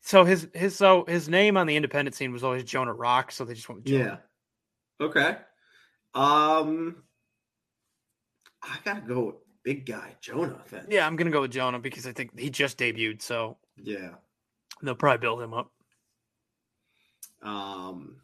[0.00, 3.44] So his his so his name on the independent scene was always Jonah Rock, so
[3.44, 4.20] they just went with Jonah.
[5.00, 5.06] Yeah.
[5.06, 5.36] Okay.
[6.14, 7.02] Um,
[8.62, 10.86] I gotta go with big guy Jonah then.
[10.88, 14.14] Yeah, I'm gonna go with Jonah because I think he just debuted, so Yeah.
[14.82, 15.72] they'll probably build him up.
[17.42, 18.16] Um,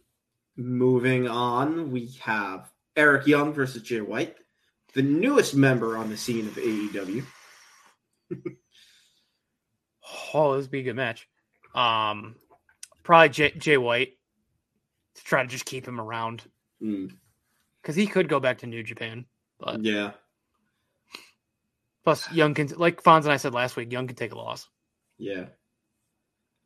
[0.56, 4.36] moving on, we have Eric Young versus Jay White,
[4.94, 7.24] the newest member on the scene of AEW.
[10.32, 11.28] Oh, this would be a good match.
[11.74, 12.36] Um,
[13.02, 14.14] probably Jay, Jay White
[15.14, 16.42] to try to just keep him around
[16.82, 17.12] Mm,
[17.80, 19.24] because he could go back to New Japan.
[19.58, 20.10] But yeah.
[22.02, 24.68] plus, Young can like Fonz and I said last week, Young can take a loss.
[25.16, 25.46] Yeah.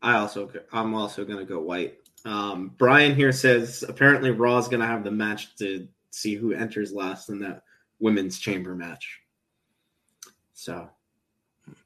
[0.01, 1.99] I also I'm also gonna go white.
[2.24, 7.29] Um, Brian here says apparently Raw's gonna have the match to see who enters last
[7.29, 7.63] in that
[7.99, 9.21] women's chamber match.
[10.55, 10.89] So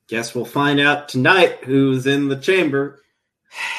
[0.06, 3.00] guess we'll find out tonight who's in the chamber.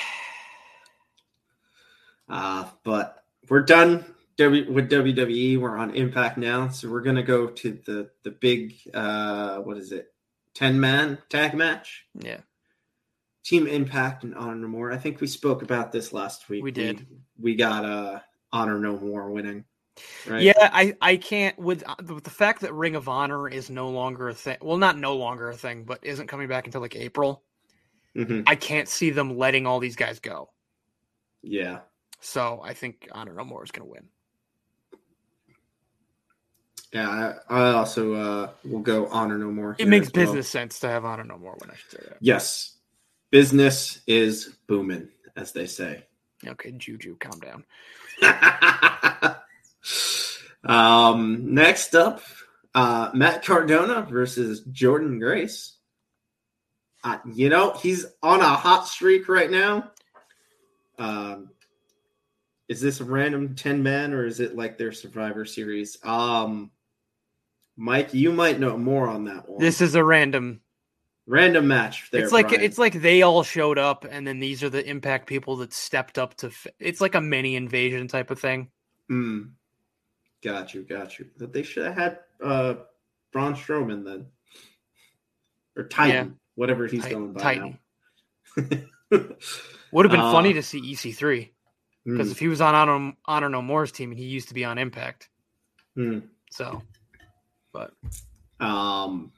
[2.30, 4.04] Uh, but we're done
[4.38, 5.60] w- with WWE.
[5.60, 9.92] We're on Impact now, so we're gonna go to the the big uh, what is
[9.92, 10.12] it,
[10.56, 12.06] ten man tag match.
[12.18, 12.40] Yeah,
[13.44, 14.92] Team Impact and Honor No More.
[14.92, 16.64] I think we spoke about this last week.
[16.64, 17.06] We did.
[17.38, 18.20] We, we got uh,
[18.52, 19.66] Honor No More winning.
[20.28, 20.42] Right?
[20.42, 20.54] yeah.
[20.74, 24.30] I I can't with uh, with the fact that Ring of Honor is no longer
[24.30, 24.58] a thing.
[24.62, 27.44] Well, not no longer a thing, but isn't coming back until like April.
[28.16, 30.50] hmm I can't see them letting all these guys go.
[31.42, 31.80] Yeah.
[32.22, 34.08] So I think Honor No More is going to win.
[36.94, 37.36] Yeah.
[37.50, 39.76] I, I also uh, will go Honor No More.
[39.78, 40.26] It makes as well.
[40.26, 41.70] business sense to have Honor No More win.
[41.70, 42.18] I should say that.
[42.22, 42.78] Yes.
[43.30, 46.06] Business is booming, as they say.
[46.46, 47.66] Okay, Juju, calm down.
[50.64, 52.22] um, next up,
[52.76, 55.78] uh, Matt Cardona versus Jordynne Grace.
[57.04, 59.92] Uh, you know, he's on a hot streak right now.
[60.98, 61.50] Um,
[62.70, 65.98] is this a random 10 man or is it like their Survivor Series?
[66.04, 66.72] Um,
[67.76, 69.60] Mike, you might know more on that one.
[69.60, 70.62] This is a random.
[71.26, 72.10] random match.
[72.12, 72.64] There, it's like Brian.
[72.64, 76.18] it's like they all showed up, and then these are the Impact people that stepped
[76.18, 76.48] up to.
[76.48, 78.70] F- it's like a mini invasion type of thing.
[79.12, 79.52] Mm.
[80.44, 81.28] Got you, got you.
[81.38, 82.76] That they should have had uh
[83.32, 84.26] Braun Strowman then.
[85.76, 87.80] Or Titan, whatever he's going by Titan.
[88.58, 88.68] now.
[89.92, 91.50] Would have been Uh, funny to see EC3.
[92.06, 94.54] Because Mm, if he was on Honor, Honor No More's team and he used to
[94.54, 95.30] be on Impact,
[95.98, 96.22] mm.
[96.52, 96.82] so
[97.72, 97.94] but
[98.60, 99.32] Um,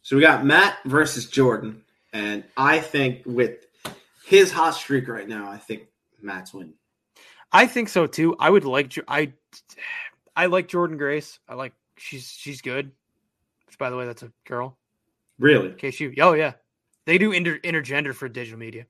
[0.00, 1.82] so we got Matt versus Jordynne,
[2.14, 3.66] and I think with
[4.24, 5.82] his hot streak right now, I think
[6.22, 6.72] Matt's winning.
[7.52, 8.34] I think so too.
[8.38, 9.34] I would like Jo- I
[10.38, 11.40] I like Jordynne Grace.
[11.48, 12.92] I like she's she's good.
[13.66, 14.78] Which by the way, that's a girl.
[15.40, 15.70] Really?
[15.70, 16.52] In case you oh yeah.
[17.06, 18.86] They do inter, intergender for digital media.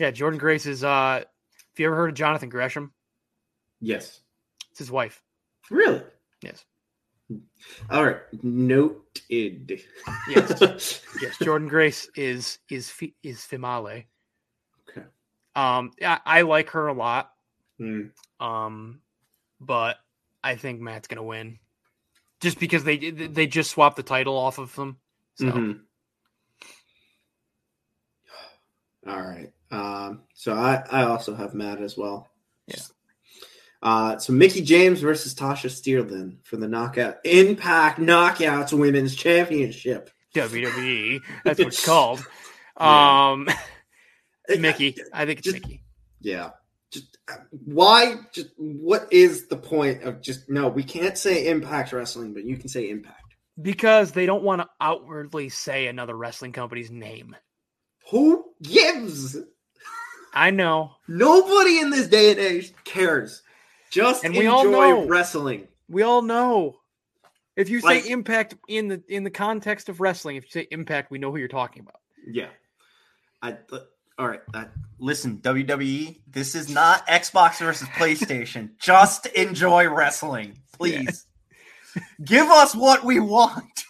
[0.00, 2.94] Yeah, Jordynne Grace is uh have you ever heard of Jonathan Gresham?
[3.78, 4.22] Yes.
[4.70, 5.22] It's his wife.
[5.70, 6.00] Really?
[6.40, 6.64] Yes.
[7.90, 8.20] All right.
[8.42, 9.82] Noted.
[10.28, 11.02] Yes.
[11.20, 12.90] Yes, Jordynne Grace is is
[13.22, 14.06] is Fimale.
[14.88, 15.06] okay.
[15.54, 17.32] Um yeah, I like her a lot.
[17.78, 18.06] Hmm.
[18.40, 19.00] Um
[19.60, 19.96] but
[20.42, 21.58] I think Matt's going to win.
[22.40, 24.98] Just because they they just swapped the title off of them.
[25.36, 25.80] So Mhm.
[29.06, 29.52] All right.
[29.70, 32.28] Um, so I, I also have Matt as well.
[32.66, 32.76] Yeah.
[33.82, 40.10] Uh, so Mickie James versus Tasha Steele for the knockout Impact Knockouts Women's Championship.
[40.34, 41.20] WWE.
[41.44, 42.26] That's what it's called.
[42.80, 43.30] Yeah.
[43.32, 43.48] Um,
[44.58, 44.96] Mickie.
[45.12, 45.82] I think it's Just- Mickie.
[46.20, 46.50] Yeah.
[46.94, 47.18] Just
[47.50, 48.14] why?
[48.32, 50.68] Just what is the point of just no?
[50.68, 53.20] We can't say Impact Wrestling, but you can say Impact.
[53.60, 57.34] Because they don't want to outwardly say another wrestling company's name.
[58.10, 59.36] Who gives?
[60.32, 60.92] I know.
[61.08, 63.42] Nobody in this day and age cares.
[63.90, 65.06] Just And we all know.
[65.06, 65.68] wrestling.
[65.88, 66.76] We all know.
[67.56, 70.68] If you say Like- impact in the in the context of wrestling, if you say
[70.70, 72.00] impact, we know who you're talking about.
[72.26, 72.48] Yeah.
[73.42, 73.82] I th-
[74.18, 74.40] all right.
[74.52, 74.66] I,
[74.98, 78.70] Listen, WWE, this is not Xbox versus PlayStation.
[78.78, 81.26] Just enjoy wrestling, please.
[82.24, 83.84] Give us what we want.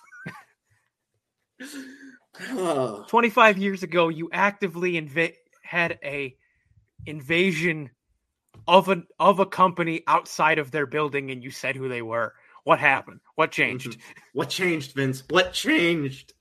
[2.51, 6.35] oh, 25 years ago, you actively inva- had a
[7.07, 7.91] invasion
[8.67, 12.35] of an of a company outside of their building and you said who they were.
[12.65, 13.21] What happened?
[13.35, 13.91] What changed?
[13.91, 14.19] Mm-hmm.
[14.33, 15.23] what changed, Vince?
[15.29, 16.33] What changed?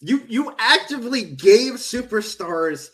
[0.00, 2.90] You you actively gave superstars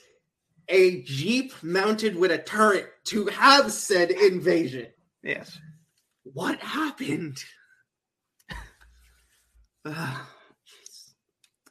[0.69, 4.87] a jeep mounted with a turret to have said invasion.
[5.23, 5.59] Yes.
[6.25, 7.39] What happened?
[9.87, 10.29] Ah.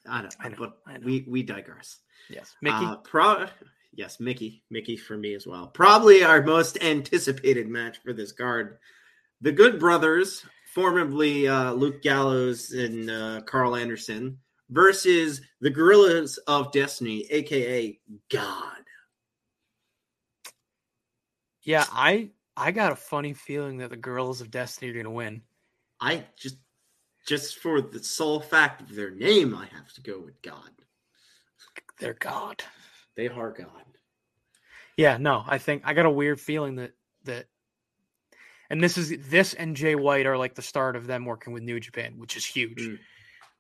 [0.10, 0.36] I don't.
[0.40, 1.06] I know, but I know.
[1.06, 2.00] we we digress.
[2.30, 2.56] Yes.
[2.62, 2.86] Mickie.
[2.86, 3.48] Uh, pro-
[3.94, 4.64] yes, Mickie.
[4.70, 5.68] Mickie for me as well.
[5.68, 8.78] Probably our most anticipated match for this card.
[9.42, 10.44] The Good Brothers,
[10.74, 14.40] formerly uh, Luke Gallows and uh, Karl Anderson,
[14.70, 18.00] versus the Guerrillas of Destiny, aka
[18.32, 18.78] God.
[21.68, 25.12] Yeah, I I got a funny feeling that the girls of Destiny are going to
[25.12, 25.42] win.
[26.00, 26.56] I just,
[27.28, 30.72] just for the sole fact of their name, I have to go with God.
[32.00, 32.64] They're God.
[33.18, 33.84] They are God.
[34.96, 36.94] Yeah, no, I think I got a weird feeling that
[37.26, 37.48] that
[38.70, 41.64] and this is this and Jay White are like the start of them working with
[41.64, 42.90] New Japan, which is huge.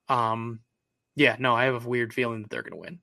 [0.10, 0.16] Mm.
[0.16, 0.60] Um
[1.18, 2.99] yeah, no, I have a weird feeling that they're gonna win.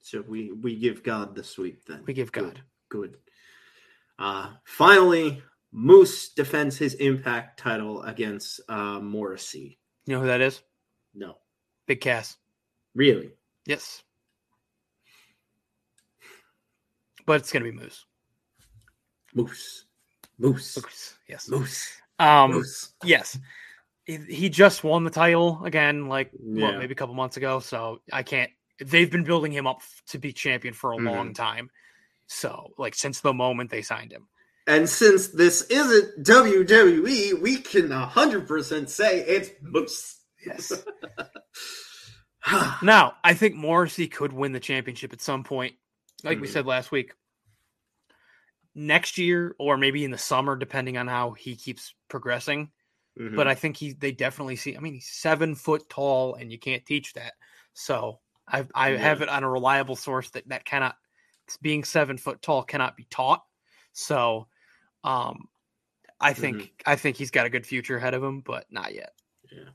[0.00, 2.02] So we we give God the sweep then.
[2.04, 2.54] We give God.
[2.54, 2.62] Good.
[4.18, 9.78] Uh, finally, Moose defends his Impact title against uh, Morrissey.
[10.06, 10.60] You know who that is?
[11.14, 11.36] No,
[11.86, 12.36] Big Cass.
[12.94, 13.32] really.
[13.66, 14.02] Yes.
[17.26, 18.04] But it's gonna be Moose.
[19.34, 19.84] Moose.
[20.38, 20.76] Moose.
[20.76, 21.14] Moose.
[21.28, 21.48] Yes.
[21.48, 21.92] Moose.
[22.18, 22.92] Um Moose.
[23.04, 23.38] yes.
[24.04, 26.66] He, he just won the title again, like Yeah.
[26.66, 27.60] what, maybe a couple months ago.
[27.60, 28.50] So I can't.
[28.84, 31.06] They've been building him up to be champion for a Mm-hmm.
[31.06, 31.70] long time.
[32.32, 34.28] So like since the moment they signed him.
[34.66, 40.20] And since this isn't WWE, we can 100% say it's Moose.
[40.46, 40.72] Yes.
[42.82, 45.74] now I think Morrissey could win the championship at some point,
[46.24, 46.52] like we Mhm.
[46.52, 47.12] said last week.
[48.74, 52.70] Next year, or maybe in the summer, depending on how he keeps progressing.
[53.20, 53.36] Mhm.
[53.36, 54.76] But I think he they definitely see.
[54.76, 57.34] I mean, he's seven foot tall, and you can't teach that.
[57.74, 58.98] So I I Yeah.
[58.98, 60.96] have it on a reliable source that that cannot
[61.60, 63.42] being seven foot tall cannot be taught.
[63.92, 64.46] So,
[65.04, 65.48] um,
[66.20, 66.66] I think Mm-hmm.
[66.86, 69.12] I think he's got a good future ahead of him, but not yet.
[69.50, 69.70] Yeah.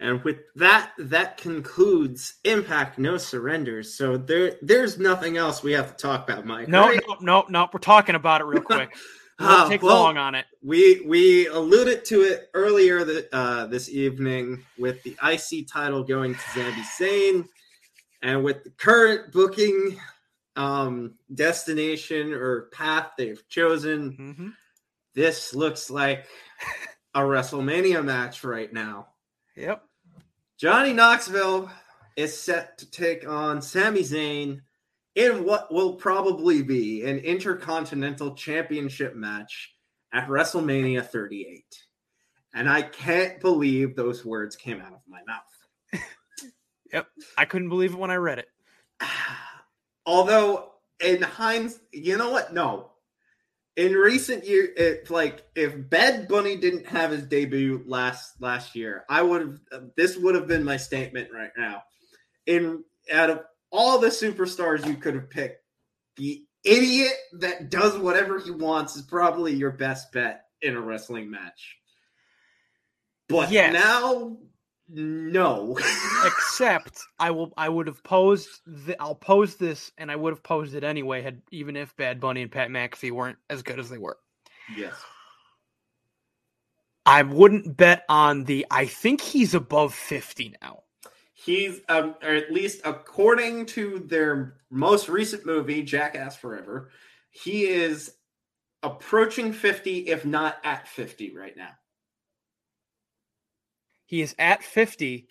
[0.00, 3.94] And with that, that concludes Impact No Surrenders.
[3.94, 6.68] So there, there's nothing else we have to talk about, Mike.
[6.68, 7.00] No, right?
[7.08, 7.68] no, no, no.
[7.72, 8.94] We're talking about it real quick.
[9.38, 10.46] Ah, won't take well, long on it.
[10.62, 16.34] We we alluded to it earlier that uh, this evening with the IC title going
[16.34, 17.48] to Sami Zayn,
[18.22, 19.98] and with the current booking
[20.56, 24.48] um, destination or path they've chosen, hmm
[25.14, 26.26] this looks like
[27.14, 29.08] a WrestleMania match right now.
[29.56, 29.84] Yep.
[30.58, 31.70] Johnny Knoxville
[32.16, 34.60] is set to take on Sami Zayn
[35.14, 39.74] in what will probably be an intercontinental championship match
[40.12, 41.64] at WrestleMania 38.
[42.52, 46.02] And I can't believe those words came out of my mouth.
[46.92, 47.08] Yep.
[47.36, 48.46] I couldn't believe it when I read it.
[50.06, 52.52] Although in Heinz, you know what?
[52.52, 52.90] No.
[53.76, 59.04] In recent years, if like if Bad Bunny didn't have his debut last last year,
[59.08, 59.40] I would
[59.72, 59.90] have.
[59.96, 61.82] This would have been my statement right now.
[62.46, 63.40] In out of
[63.72, 65.64] all the superstars you could have picked,
[66.16, 71.28] the idiot that does whatever he wants is probably your best bet in a wrestling
[71.30, 71.76] match.
[73.28, 73.72] But Yes.
[73.72, 74.36] now,
[74.88, 75.78] no.
[76.26, 80.42] Except I will I would have posed the, I'll pose this and I would have
[80.42, 83.88] posed it anyway had even if Bad Bunny and Pat McAfee weren't as good as
[83.88, 84.18] they were.
[84.76, 84.94] yes.
[87.06, 90.84] I wouldn't bet on the I think he's above 50 now.
[91.34, 96.90] He's, um, or at least according to their most recent movie, Jackass Forever,
[97.30, 98.12] he is
[98.82, 101.70] approaching 50, if not at 50 right now.
[104.06, 105.26] He is at 50.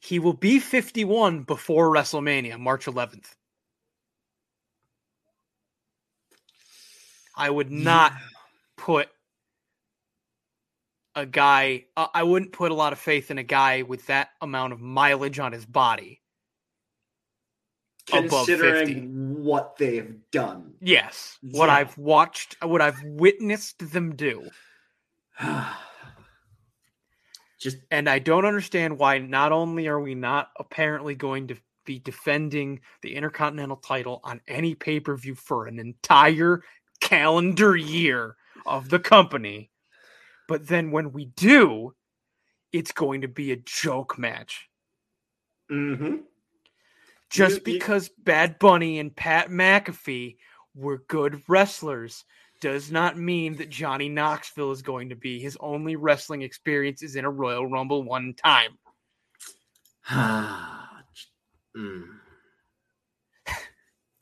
[0.00, 3.26] He will be 51 before WrestleMania, March 11th.
[7.36, 8.12] I would not
[8.76, 9.08] put
[11.14, 14.30] a guy, uh, I wouldn't put a lot of faith in a guy with that
[14.40, 16.20] amount of mileage on his body.
[18.06, 20.74] Considering what they've done.
[20.80, 21.38] Yes.
[21.42, 21.76] What Yeah.
[21.76, 24.50] I've watched, what I've witnessed them do.
[27.60, 31.98] Just And I don't understand why not only are we not apparently going to be
[31.98, 36.62] defending the Intercontinental title on any pay per view for an entire
[37.00, 38.36] calendar year
[38.66, 39.70] of the company,
[40.48, 41.94] but then when we do,
[42.72, 44.68] it's going to be a joke match.
[45.70, 46.16] Mm-hmm.
[47.30, 50.36] Just You- you- because Bad Bunny and Pat McAfee
[50.74, 52.24] were good wrestlers
[52.60, 55.40] does not mean that Johnny Knoxville is going to be.
[55.40, 58.78] His only wrestling experience is in a Royal Rumble one time.
[61.76, 62.04] mm.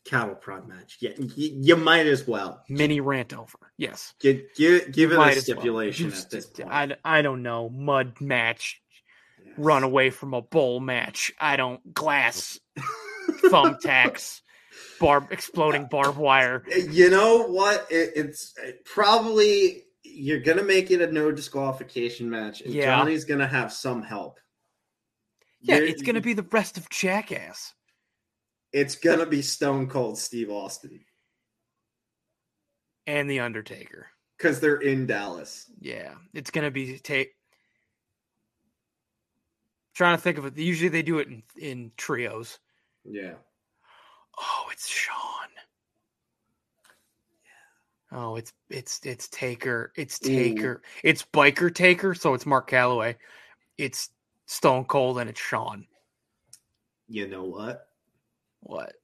[0.04, 0.96] Cattle prod match.
[1.00, 3.58] Yeah, y- you might as well Mini rant over.
[3.76, 4.14] Yes.
[4.18, 5.42] give give, give it a as well.
[5.42, 6.70] stipulation at this point.
[6.70, 7.68] I, I don't know.
[7.68, 8.80] Mud match.
[9.44, 9.54] Yes.
[9.58, 11.30] Run away from a bowl match.
[11.38, 11.92] I don't.
[11.92, 12.58] Glass.
[13.44, 14.40] Thumbtacks.
[15.00, 16.64] Barb exploding barbed wire.
[16.68, 17.86] You know what?
[17.90, 22.86] It, it's probably you're gonna make it a no disqualification match, and Yeah.
[22.96, 24.38] Johnny's gonna have some help.
[25.60, 27.74] Yeah, You're- it's gonna be the rest of Jackass.
[28.72, 31.04] It's gonna be Stone Cold Steve Austin
[33.06, 34.08] And the Undertaker.
[34.36, 35.70] because they're in Dallas.
[35.80, 37.34] Yeah, it's gonna be take.
[39.94, 40.56] Trying to think of it.
[40.56, 42.58] Usually they do it in, in trios.
[43.04, 43.34] Yeah.
[44.40, 45.48] Oh, it's Sean.
[48.12, 48.18] Yeah.
[48.18, 49.92] Oh, it's it's it's Taker.
[49.96, 50.28] It's Ooh.
[50.28, 50.82] Taker.
[51.02, 52.14] It's Biker Taker.
[52.14, 53.16] So it's Mark Calaway.
[53.76, 54.10] It's
[54.46, 55.86] Stone Cold and it's Sean.
[57.08, 57.88] You know what?
[58.60, 58.94] What?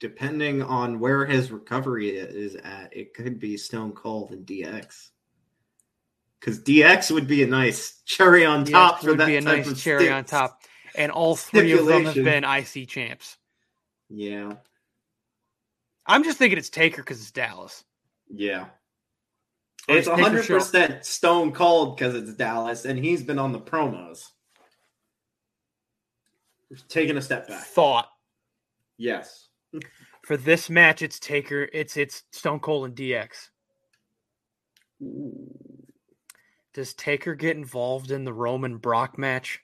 [0.00, 5.10] Depending on where his recovery is at, it could be Stone Cold and DX.
[6.40, 9.80] Because DX would be a nice cherry on top for would that be a nice
[9.80, 10.62] cherry on top.
[10.96, 13.36] And all three of them have been IC champs.
[14.10, 14.54] Yeah,
[16.06, 17.84] I'm just thinking it's Taker because it's Dallas.
[18.32, 18.66] yeah.
[19.88, 24.28] Or It's hundred percent Stone Cold because it's Dallas, and he's been on the promos.
[26.88, 27.64] Taking a step back.
[27.64, 28.08] Thought
[28.98, 29.48] Yes.
[30.24, 31.68] for this match, it's Taker.
[31.72, 33.48] It's it's Stone Cold and DX.
[36.74, 39.60] Does Taker get involved in the Roman Brock match?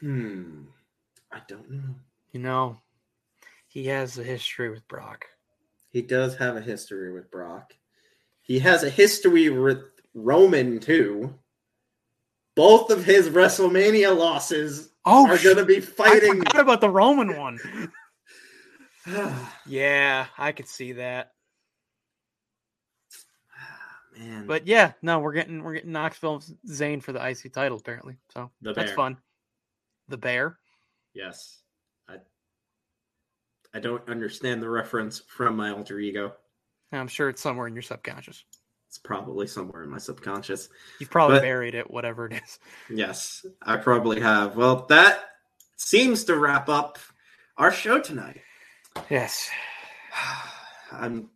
[0.00, 0.64] Hmm.
[1.32, 1.94] I don't know.
[2.32, 2.78] You know,
[3.66, 5.26] he has a history with Brock.
[5.90, 7.74] He does have a history with Brock.
[8.42, 9.82] He has a history with
[10.14, 11.34] Roman too.
[12.54, 16.38] Both of his WrestleMania losses Oh, are going to be fighting.
[16.38, 17.58] forgot about the Roman one.
[19.66, 21.32] yeah, I could see that.
[24.18, 28.16] Man, But yeah, no, we're getting we're getting Knoxville Zayn for the IC title apparently.
[28.34, 28.96] So The that's Bear.
[28.96, 29.16] fun.
[30.08, 30.58] The Bear.
[31.14, 31.58] yes,
[32.08, 32.16] I
[33.74, 36.34] I don't understand the reference from my alter ego.
[36.92, 38.44] I'm sure it's somewhere in your subconscious.
[38.88, 40.70] It's probably somewhere in my subconscious.
[40.98, 42.58] You've probably But- buried it, whatever it is.
[42.88, 44.56] Yes, I probably have.
[44.56, 45.22] Well, that
[45.76, 46.98] seems to wrap up
[47.58, 48.40] our show tonight.
[49.10, 49.50] Yes.
[50.92, 51.28] I'm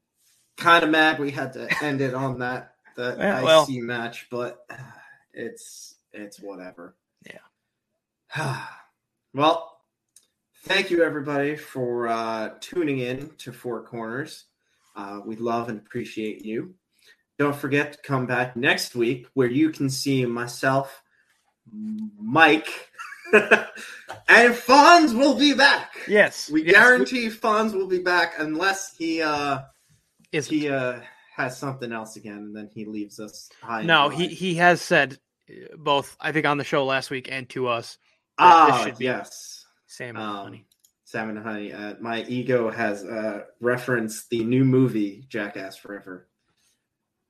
[0.56, 3.66] kind of mad we had to end it on that the Yeah, IC well.
[3.70, 4.64] match, but
[5.34, 6.96] it's it's whatever.
[7.26, 7.38] Yeah.
[9.34, 9.78] well,
[10.64, 14.46] thank you everybody for uh, tuning in to Four Corners.
[14.96, 16.74] Uh, we love and appreciate you.
[17.38, 21.02] Don't forget to come back next week where you can see myself,
[21.70, 22.90] Mike,
[23.32, 25.92] and Fonz will be back.
[26.06, 29.60] Yes, We yes, guarantee Fonz will be back unless he uh,
[30.30, 31.00] Is he uh,
[31.36, 33.82] has something else again, and then he leaves us high.
[33.82, 35.18] no, he he has said
[35.50, 36.16] uh, both.
[36.20, 37.98] I think on the show last week and to us.
[38.42, 39.64] Ah be yes.
[39.86, 40.66] Salmon and Um, honey.
[41.04, 41.72] Salmon and Honey.
[41.72, 46.26] Uh, my ego has uh, referenced the new movie Jackass Forever.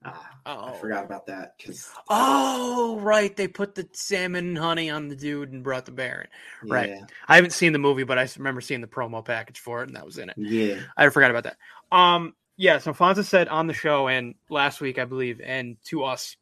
[0.05, 0.73] Ah, I Oh.
[0.73, 3.33] forgot about that because Oh, right.
[3.35, 6.27] They put the salmon and honey on the dude and brought the Baron.
[6.63, 6.69] in.
[6.69, 6.89] Right.
[6.89, 9.87] yeah, I haven't seen the movie, but I remember seeing the promo package for it,
[9.87, 10.37] and that was in it.
[10.37, 10.79] yeah.
[10.97, 11.57] I forgot about that.
[11.95, 12.79] Um, yeah.
[12.79, 16.35] So Fonza said on the show and last week, I believe, and to us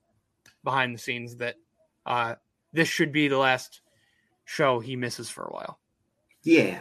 [0.64, 1.56] behind the scenes that
[2.06, 2.36] uh,
[2.74, 3.82] this should be the last
[4.52, 5.80] show he misses for a while.
[6.44, 6.80] Yeah,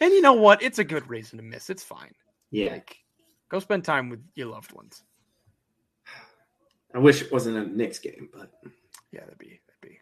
[0.00, 0.62] And you know what?
[0.62, 1.70] It's a good reason to miss.
[1.70, 2.12] It's fine.
[2.50, 2.72] yeah.
[2.72, 2.96] Like,
[3.48, 5.02] go spend time with your loved ones.
[6.94, 8.50] I wish it wasn't a Knicks game, but
[9.12, 9.98] Yeah, that'd be that'd be.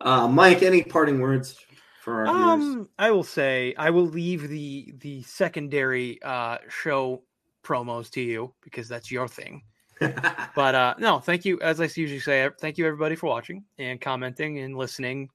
[0.00, 1.58] uh, Mike, any parting words
[2.00, 2.74] for our viewers?
[2.76, 7.22] Um, I will say I will leave the the secondary uh show
[7.64, 9.62] promos to you because that's your thing.
[10.54, 11.60] But uh no, thank you.
[11.60, 15.28] As I usually say, thank you everybody for watching and commenting and listening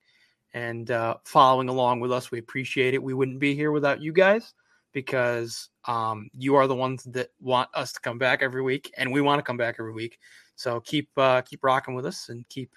[0.56, 2.32] and uh, following along with us.
[2.32, 3.03] We appreciate it.
[3.03, 4.53] We wouldn't be here without you guys
[4.93, 9.12] because um, you are the ones that want us to come back every week, and
[9.12, 10.18] we want to come back every week.
[10.56, 12.72] So keep uh, keep rocking with us and keep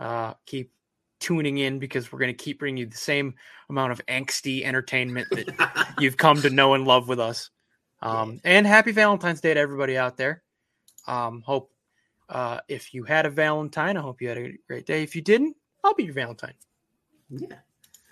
[0.00, 0.72] uh, keep
[1.20, 3.34] tuning in because we're going to keep bringing you the same
[3.70, 7.50] amount of angsty entertainment that you've come to know and love with us.
[8.00, 10.42] Um, and happy Valentine's Day to everybody out there.
[11.06, 11.70] Um, hope
[12.28, 15.04] uh, if you had a Valentine, I hope you had a great day.
[15.04, 16.54] If you didn't, I'll be your Valentine.
[17.32, 17.56] Yeah.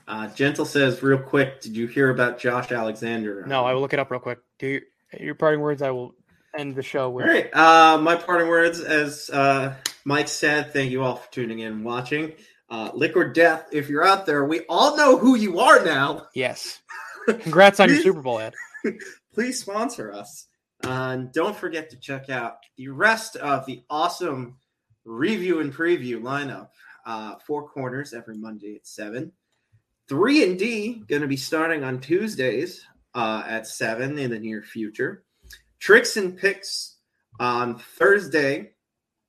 [0.08, 3.44] Uh, Gentle says, real quick, did you hear about Josh Alexander?
[3.46, 4.40] No, I will look it up real quick.
[4.58, 4.80] Do your,
[5.20, 5.82] your parting words.
[5.82, 6.14] I will
[6.58, 7.26] end the show All with.
[7.26, 7.54] right.
[7.54, 11.84] Uh, my parting words, as uh, Mike said, thank you all for tuning in and
[11.84, 12.32] watching.
[12.68, 16.26] Uh, Liquid Death, if you're out there, we all know who you are now.
[16.34, 16.80] Yes.
[17.26, 18.54] Congrats on your Super Bowl ad.
[19.34, 20.46] Please sponsor us.
[20.82, 24.56] And don't forget to check out the rest of the awesome
[25.04, 26.68] review and preview lineup.
[27.04, 29.32] Uh, four corners every Monday at 7.
[30.08, 32.84] 3 and D going to be starting on Tuesdays
[33.14, 35.24] uh, at 7 in the near future.
[35.78, 36.96] Tricks and picks
[37.38, 38.72] on Thursday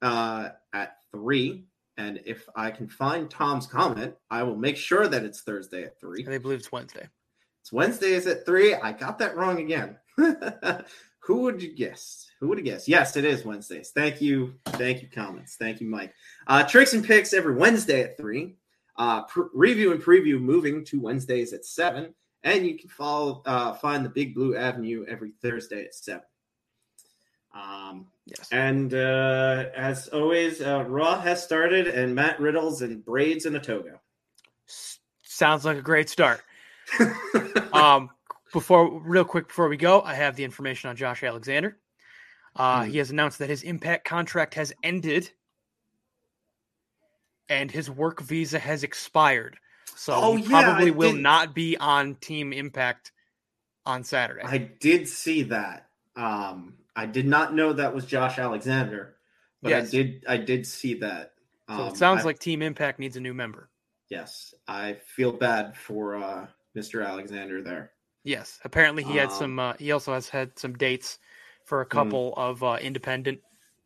[0.01, 1.65] uh, at 3.
[1.97, 5.99] And if I can find Tom's comment, I will make sure that it's Thursday at
[5.99, 6.25] 3.
[6.27, 7.07] I believe it's Wednesday.
[7.61, 8.73] It's Wednesdays at three.
[8.73, 9.97] I got that wrong again.
[11.31, 12.29] Who would you guess?
[12.41, 12.89] Who would have guessed?
[12.89, 13.91] Yes, it is Wednesdays.
[13.95, 14.55] Thank you.
[14.65, 15.55] Thank you, comments.
[15.55, 16.13] Thank you, Mike.
[16.45, 18.57] Uh, tricks and picks every Wednesday at three.
[18.97, 22.13] Uh, pr- review and preview moving to Wednesdays at seven.
[22.43, 26.23] And you can follow uh, find the Big Blue Avenue every Thursday at seven.
[27.55, 28.49] Um, Yes.
[28.51, 33.59] and uh, as always, uh, Raw has started, and Matt Riddle's and braids and a
[33.61, 34.01] toga.
[35.23, 36.41] Sounds like a great start.
[37.73, 38.09] um,
[38.53, 41.77] before real quick before we go, I have the information on Josh Alexander.
[42.55, 42.91] Uh, Hmm.
[42.91, 45.31] He has announced that his Impact contract has ended,
[47.49, 49.57] and his work visa has expired.
[49.95, 53.11] So Oh, he yeah, probably will did- not be on Team Impact
[53.85, 54.41] on Saturday.
[54.43, 55.89] I did see that.
[56.15, 59.15] Um, I did not know that was Josh Alexander,
[59.61, 59.87] but Yes.
[59.87, 60.25] I did.
[60.27, 61.33] I did see that.
[61.69, 63.69] so Um, it sounds I- like Team Impact needs a new member.
[64.09, 64.53] yes.
[64.67, 67.05] I feel bad for uh, Mr.
[67.05, 67.93] Alexander there.
[68.23, 69.59] Yes, apparently he had Um, some.
[69.59, 71.19] Uh, he also has had some dates
[71.65, 73.39] for a couple of uh, independent,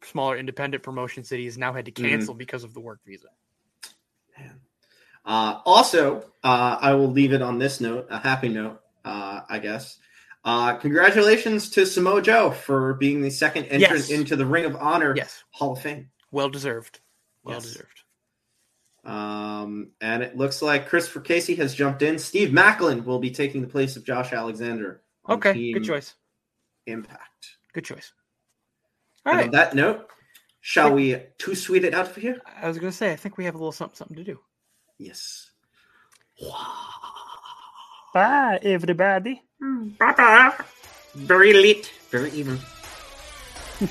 [0.03, 2.09] smaller independent promotions that he's now had to Mhm.
[2.09, 3.29] cancel because of the work visa.
[5.27, 9.57] Uh, also, uh, I will leave it on this note, a happy note, uh, I
[9.57, 9.97] guess.
[10.43, 14.09] Uh, congratulations to Samoa Joe for being the second entrant Yes.
[14.11, 16.11] into the Ring of Honor Yes, Hall of Fame.
[16.29, 16.99] well deserved.
[17.43, 17.63] Well Yes.
[17.63, 17.94] deserved.
[19.06, 22.18] Um, and it looks like Christopher Casey has jumped in.
[22.18, 25.02] Steve Maclin will be taking the place of Josh Alexander.
[25.30, 26.15] Okay, good choice.
[26.88, 27.57] Impact.
[27.73, 28.11] Good choice.
[29.26, 29.45] All and right.
[29.45, 30.10] on that note,
[30.61, 32.40] shall we too sweet it out for you?
[32.61, 34.40] I was going to say, I think we have a little something, something to do.
[34.98, 35.52] Yes.
[38.14, 39.41] Bye, everybody.
[39.99, 40.53] Bye bye.
[41.15, 41.91] Very late.
[42.10, 42.60] Very even.